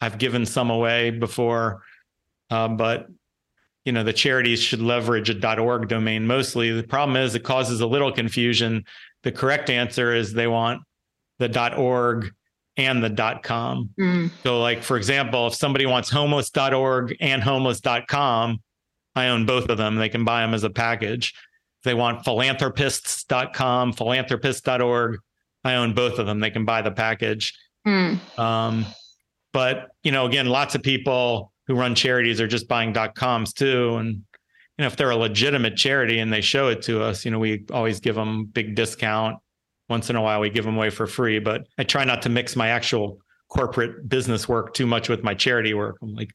[0.00, 1.82] I've given some away before.
[2.50, 3.06] Um, but
[3.84, 6.72] you know the charities should leverage a .org domain mostly.
[6.72, 8.84] The problem is it causes a little confusion.
[9.22, 10.82] The correct answer is they want
[11.38, 12.32] the .org
[12.76, 13.90] and the .com.
[13.98, 14.30] Mm.
[14.42, 18.60] So like for example, if somebody wants homeless.org and homeless.com,
[19.14, 19.96] I own both of them.
[19.96, 21.32] They can buy them as a package.
[21.80, 25.18] If they want philanthropists.com, philanthropist.org,
[25.64, 26.40] I own both of them.
[26.40, 27.54] They can buy the package.
[27.86, 28.18] Mm.
[28.38, 28.84] Um,
[29.52, 33.52] but you know, again, lots of people who run charities are just buying dot coms
[33.52, 33.96] too.
[33.96, 37.30] And you know, if they're a legitimate charity and they show it to us, you
[37.30, 39.38] know, we always give them a big discount.
[39.88, 41.38] Once in a while, we give them away for free.
[41.38, 45.34] But I try not to mix my actual corporate business work too much with my
[45.34, 45.96] charity work.
[46.02, 46.30] I'm like,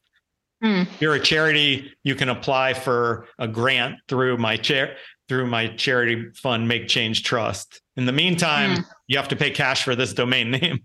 [0.64, 0.88] mm.
[1.00, 4.96] you're a charity, you can apply for a grant through my chair
[5.32, 7.80] through my charity fund, Make Change Trust.
[7.96, 8.84] In the meantime, mm.
[9.06, 10.84] you have to pay cash for this domain name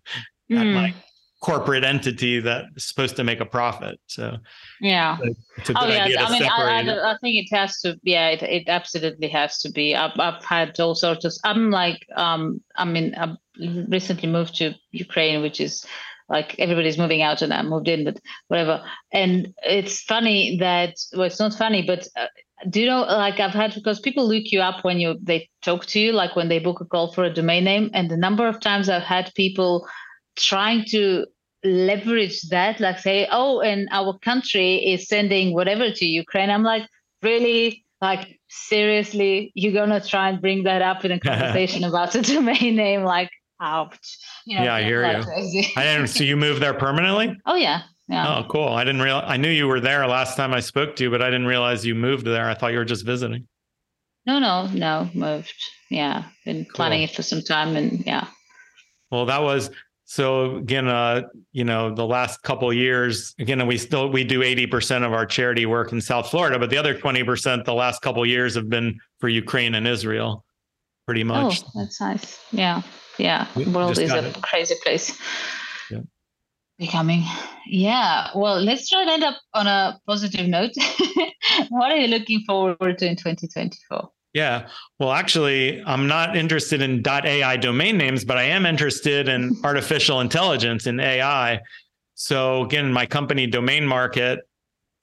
[0.49, 0.57] mm.
[0.57, 0.93] at my
[1.41, 3.99] corporate entity that's supposed to make a profit.
[4.07, 4.37] So
[4.81, 5.17] yeah,
[5.57, 6.89] it's a good oh, idea to I mean, separate.
[6.89, 7.99] I, I, I, think it has to.
[8.03, 9.95] Yeah, it, it absolutely has to be.
[9.95, 11.33] I've, I've had all sorts of.
[11.43, 13.35] I'm like, um, I mean, I
[13.87, 15.85] recently moved to Ukraine, which is
[16.29, 18.83] like everybody's moving out and I moved in, but whatever.
[19.13, 22.27] And it's funny that well, it's not funny, but uh,
[22.69, 25.85] do you know like I've had because people look you up when you they talk
[25.87, 28.47] to you, like when they book a call for a domain name, and the number
[28.47, 29.87] of times I've had people
[30.37, 31.25] trying to
[31.63, 36.49] leverage that, like say, oh, and our country is sending whatever to Ukraine.
[36.49, 36.83] I'm like,
[37.21, 37.83] really?
[38.01, 42.75] Like seriously, you're gonna try and bring that up in a conversation about a domain
[42.75, 43.03] name?
[43.03, 43.29] Like
[43.59, 44.17] ouch.
[44.45, 45.23] You know, yeah, I hear you.
[45.75, 46.07] I didn't.
[46.07, 47.35] So you moved there permanently?
[47.45, 47.81] Oh yeah.
[48.09, 48.37] Yeah.
[48.37, 48.69] Oh, cool.
[48.69, 49.25] I didn't realize.
[49.27, 51.85] I knew you were there last time I spoke to you, but I didn't realize
[51.85, 52.49] you moved there.
[52.49, 53.45] I thought you were just visiting.
[54.25, 55.09] No, no, no.
[55.13, 55.53] Moved.
[55.89, 56.73] Yeah, been cool.
[56.73, 58.27] planning it for some time, and yeah.
[59.11, 59.71] Well, that was
[60.07, 60.87] so again.
[60.87, 65.13] Uh, you know, the last couple years, again, we still we do eighty percent of
[65.13, 68.55] our charity work in South Florida, but the other twenty percent, the last couple years,
[68.55, 70.43] have been for Ukraine and Israel,
[71.05, 71.61] pretty much.
[71.63, 72.39] Oh, that's nice.
[72.51, 72.81] Yeah
[73.17, 74.41] yeah world is a it.
[74.41, 75.19] crazy place
[75.89, 75.99] yeah.
[76.77, 77.23] becoming
[77.65, 80.71] yeah well let's try and end up on a positive note
[81.69, 84.67] what are you looking forward to in 2024 yeah.
[84.99, 90.21] Well, actually, I'm not interested in .ai domain names, but I am interested in artificial
[90.21, 91.61] intelligence in AI.
[92.15, 94.39] So again, my company Domain Market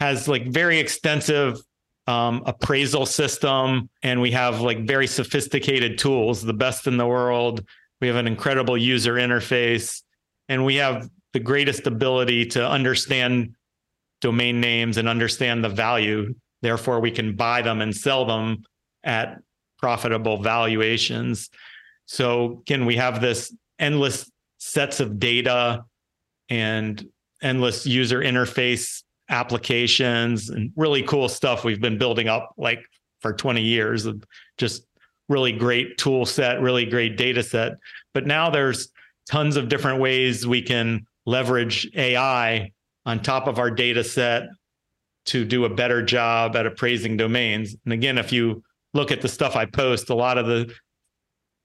[0.00, 1.58] has like very extensive
[2.06, 7.64] um, appraisal system, and we have like very sophisticated tools, the best in the world
[8.04, 10.02] we have an incredible user interface,
[10.50, 13.54] and we have the greatest ability to understand
[14.20, 16.34] domain names and understand the value.
[16.60, 18.62] Therefore, we can buy them and sell them
[19.04, 19.38] at
[19.78, 21.50] profitable valuations.
[22.06, 25.84] So, again, we have this endless sets of data
[26.48, 27.06] and
[27.42, 32.84] endless user interface applications and really cool stuff we've been building up like
[33.20, 34.22] for 20 years of
[34.58, 34.86] just
[35.28, 37.72] really great tool set, really great data set.
[38.12, 38.88] But now there's
[39.30, 42.72] tons of different ways we can leverage AI
[43.06, 44.44] on top of our data set
[45.26, 47.74] to do a better job at appraising domains.
[47.84, 48.62] And again, if you
[48.94, 50.72] look at the stuff I post, a lot of the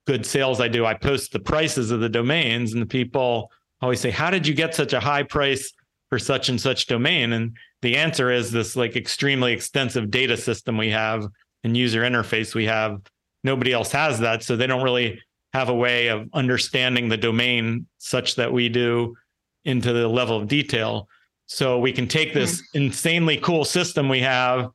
[0.06, 3.50] good sales I do, I post the prices of the domains, and the people
[3.80, 5.72] always say, How did you get such a high price
[6.08, 7.32] for such and such domain?
[7.32, 11.26] And the answer is this like extremely extensive data system we have
[11.64, 13.00] and user interface we have
[13.44, 14.42] nobody else has that.
[14.42, 15.20] So they don't really
[15.52, 19.16] have a way of understanding the domain such that we do
[19.64, 21.08] into the level of detail.
[21.46, 22.82] So we can take this mm-hmm.
[22.84, 24.70] insanely cool system we have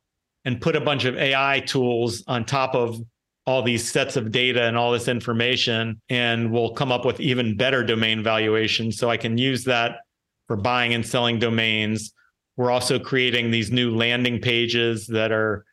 [0.46, 2.98] and put a bunch of AI tools on top of
[3.46, 7.56] all these sets of data and all this information, and we'll come up with even
[7.56, 8.96] better domain valuations.
[8.96, 9.98] So I can use that
[10.46, 12.12] for buying and selling domains.
[12.56, 15.64] We're also creating these new landing pages that are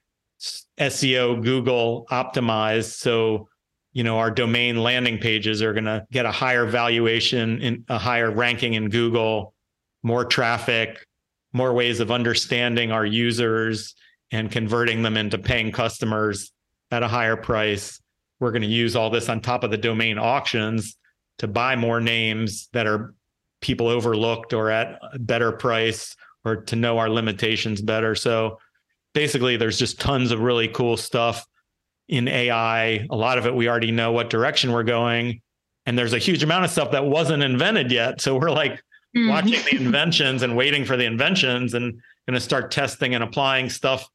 [0.80, 2.94] SEO Google optimized.
[2.96, 3.48] So,
[3.94, 8.00] you know, our domain landing pages are going to get a higher valuation in a
[8.00, 9.54] higher ranking in Google,
[10.02, 11.06] more traffic,
[11.54, 13.96] more ways of understanding our users
[14.34, 16.52] and converting them into paying customers
[16.92, 18.02] at a higher price.
[18.40, 20.98] We're going to use all this on top of the domain auctions
[21.38, 23.14] to buy more names that are
[23.62, 28.16] people overlooked or at a better price or to know our limitations better.
[28.16, 28.58] So
[29.14, 31.46] basically there's just tons of really cool stuff
[32.10, 33.06] in AI.
[33.12, 35.42] A lot of it we already know what direction we're going.
[35.86, 38.20] And there's a huge amount of stuff that wasn't invented yet.
[38.20, 38.82] So we're like
[39.16, 39.30] mm.
[39.30, 41.94] watching the inventions and waiting for the inventions and
[42.28, 44.10] going to start testing and applying stuff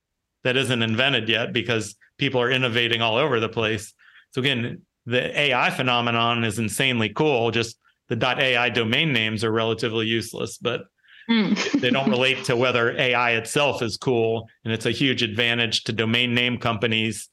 [0.45, 3.95] that isn't invented yet because people are innovating all over the place.
[4.32, 7.51] So again, the AI phenomenon is insanely cool.
[7.51, 7.78] Just
[8.09, 10.82] the .ai domain names are relatively useless, but
[11.28, 11.72] Mm.
[11.80, 14.49] they don't relate to whether AI itself is cool.
[14.64, 17.28] And it's a huge advantage to domain name companies.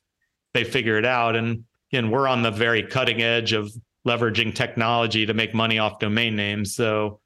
[0.54, 1.36] They figure it out.
[1.36, 3.72] And again, we're on the very cutting edge of
[4.08, 6.76] leveraging technology to make money off domain names.
[6.76, 7.20] So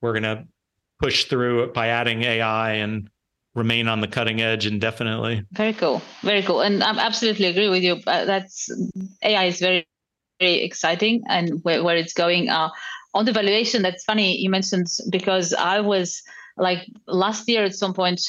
[0.00, 0.44] we're going to
[1.00, 3.08] push through it by adding AI and
[3.56, 5.42] remain on the cutting edge indefinitely.
[5.52, 6.02] Very cool.
[6.22, 6.60] Very cool.
[6.60, 7.94] And I absolutely agree with you.
[8.06, 8.68] Uh, that's
[9.22, 9.88] AI is very,
[10.38, 12.48] very exciting and where, where it's going.
[12.48, 12.68] Uh,
[13.14, 16.22] on the valuation, that's funny you mentioned because I was
[16.58, 18.20] like last year at some point,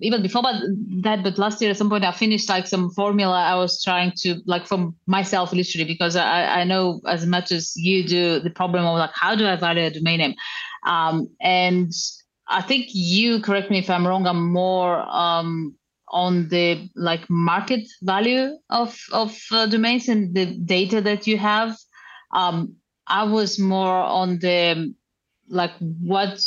[0.00, 3.54] even before that, but last year at some point I finished like some formula I
[3.54, 8.06] was trying to like for myself literally because I, I know as much as you
[8.06, 10.34] do the problem of like how do I value a domain name,
[10.86, 11.92] um, and
[12.50, 14.26] I think you correct me if I'm wrong.
[14.26, 15.76] I'm more um,
[16.08, 21.76] on the like market value of of uh, domains and the data that you have.
[22.34, 22.74] Um,
[23.06, 24.94] I was more on the
[25.48, 26.40] like what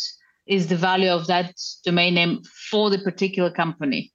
[0.45, 4.12] is the value of that domain name for the particular company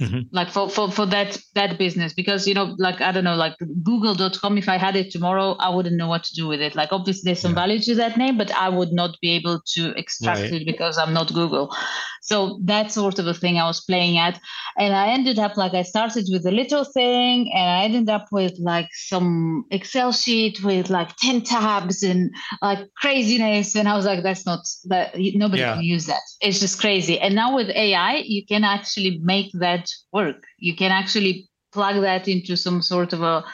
[0.00, 0.20] mm-hmm.
[0.32, 3.54] like for, for for that that business because you know like i don't know like
[3.82, 6.90] google.com if i had it tomorrow i wouldn't know what to do with it like
[6.92, 7.66] obviously there's some yeah.
[7.66, 10.52] value to that name but i would not be able to extract right.
[10.52, 11.74] it because i'm not google
[12.20, 14.40] so that sort of a thing i was playing at
[14.78, 18.26] and i ended up like i started with a little thing and i ended up
[18.30, 22.30] with like some excel sheet with like 10 tabs and
[22.62, 25.74] like craziness and i was like that's not that nobody yeah.
[25.74, 29.88] can use that it's just crazy and now with ai you can actually make that
[30.12, 30.44] work.
[30.58, 33.44] You can actually plug that into some sort of a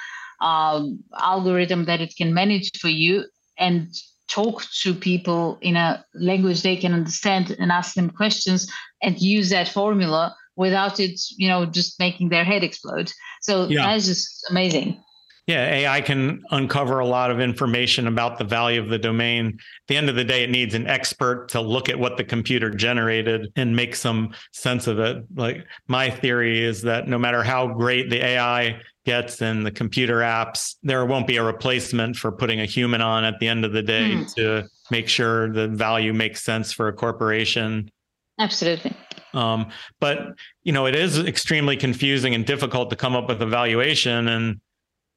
[0.44, 3.24] um, algorithm that it can manage for you
[3.58, 3.88] and
[4.28, 8.70] talk to people in a language they can understand and ask them questions
[9.02, 13.12] and use that formula without it, you know, just making their head explode.
[13.42, 13.86] So yeah.
[13.86, 15.02] that's just amazing.
[15.46, 19.46] Yeah, AI can uncover a lot of information about the value of the domain.
[19.46, 22.24] At the end of the day, it needs an expert to look at what the
[22.24, 25.24] computer generated and make some sense of it.
[25.36, 30.16] Like my theory is that no matter how great the AI gets and the computer
[30.16, 33.72] apps, there won't be a replacement for putting a human on at the end of
[33.72, 34.34] the day mm.
[34.34, 37.90] to make sure the value makes sense for a corporation.
[38.38, 38.94] Absolutely.
[39.32, 40.34] Um, but
[40.64, 44.60] you know, it is extremely confusing and difficult to come up with a valuation and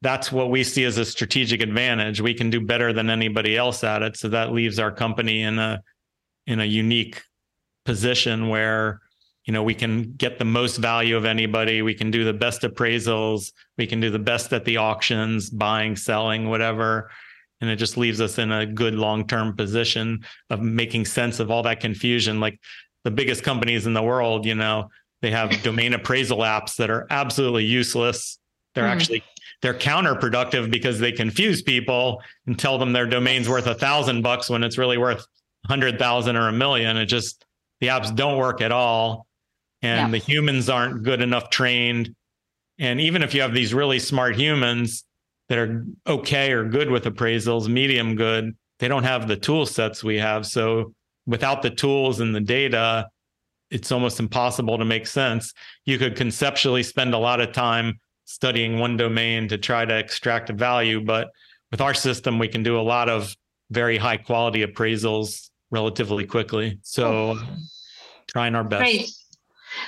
[0.01, 2.21] that's what we see as a strategic advantage.
[2.21, 4.15] We can do better than anybody else at it.
[4.15, 5.81] So that leaves our company in a
[6.47, 7.21] in a unique
[7.85, 9.01] position where
[9.45, 12.61] you know we can get the most value of anybody we can do the best
[12.61, 17.09] appraisals we can do the best at the auctions buying selling whatever
[17.61, 21.63] and it just leaves us in a good long-term position of making sense of all
[21.63, 22.59] that confusion like
[23.03, 24.89] the biggest companies in the world you know
[25.21, 28.39] they have domain appraisal apps that are absolutely useless
[28.75, 28.91] they're mm.
[28.91, 29.23] actually
[29.61, 34.49] they're counterproductive because they confuse people and tell them their domain's worth a thousand bucks
[34.49, 35.25] when it's really worth
[35.65, 36.95] a hundred thousand or a million.
[36.97, 37.45] It just
[37.81, 39.27] the apps don't work at all.
[39.82, 40.11] And yeah.
[40.11, 42.15] the humans aren't good enough trained.
[42.77, 45.05] And even if you have these really smart humans
[45.47, 50.03] that are okay or good with appraisals, medium good, they don't have the tool sets
[50.03, 50.45] we have.
[50.45, 50.93] So
[51.25, 53.07] without the tools and the data,
[53.69, 55.53] it's almost impossible to make sense.
[55.86, 60.49] You could conceptually spend a lot of time studying one domain to try to extract
[60.49, 61.01] a value.
[61.03, 61.30] But
[61.71, 63.36] with our system, we can do a lot of
[63.69, 66.80] very high quality appraisals relatively quickly.
[66.82, 67.43] So oh.
[68.27, 68.82] trying our best.
[68.82, 69.09] Great.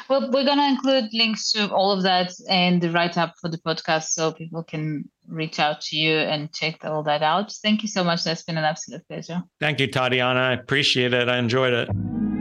[0.10, 3.50] Well, we're going to include links to all of that and the write up for
[3.50, 7.52] the podcast so people can reach out to you and check all that out.
[7.64, 8.24] Thank you so much.
[8.24, 9.44] That's been an absolute pleasure.
[9.60, 10.40] Thank you, Tatiana.
[10.40, 11.30] I appreciate it.
[11.30, 12.41] I enjoyed it.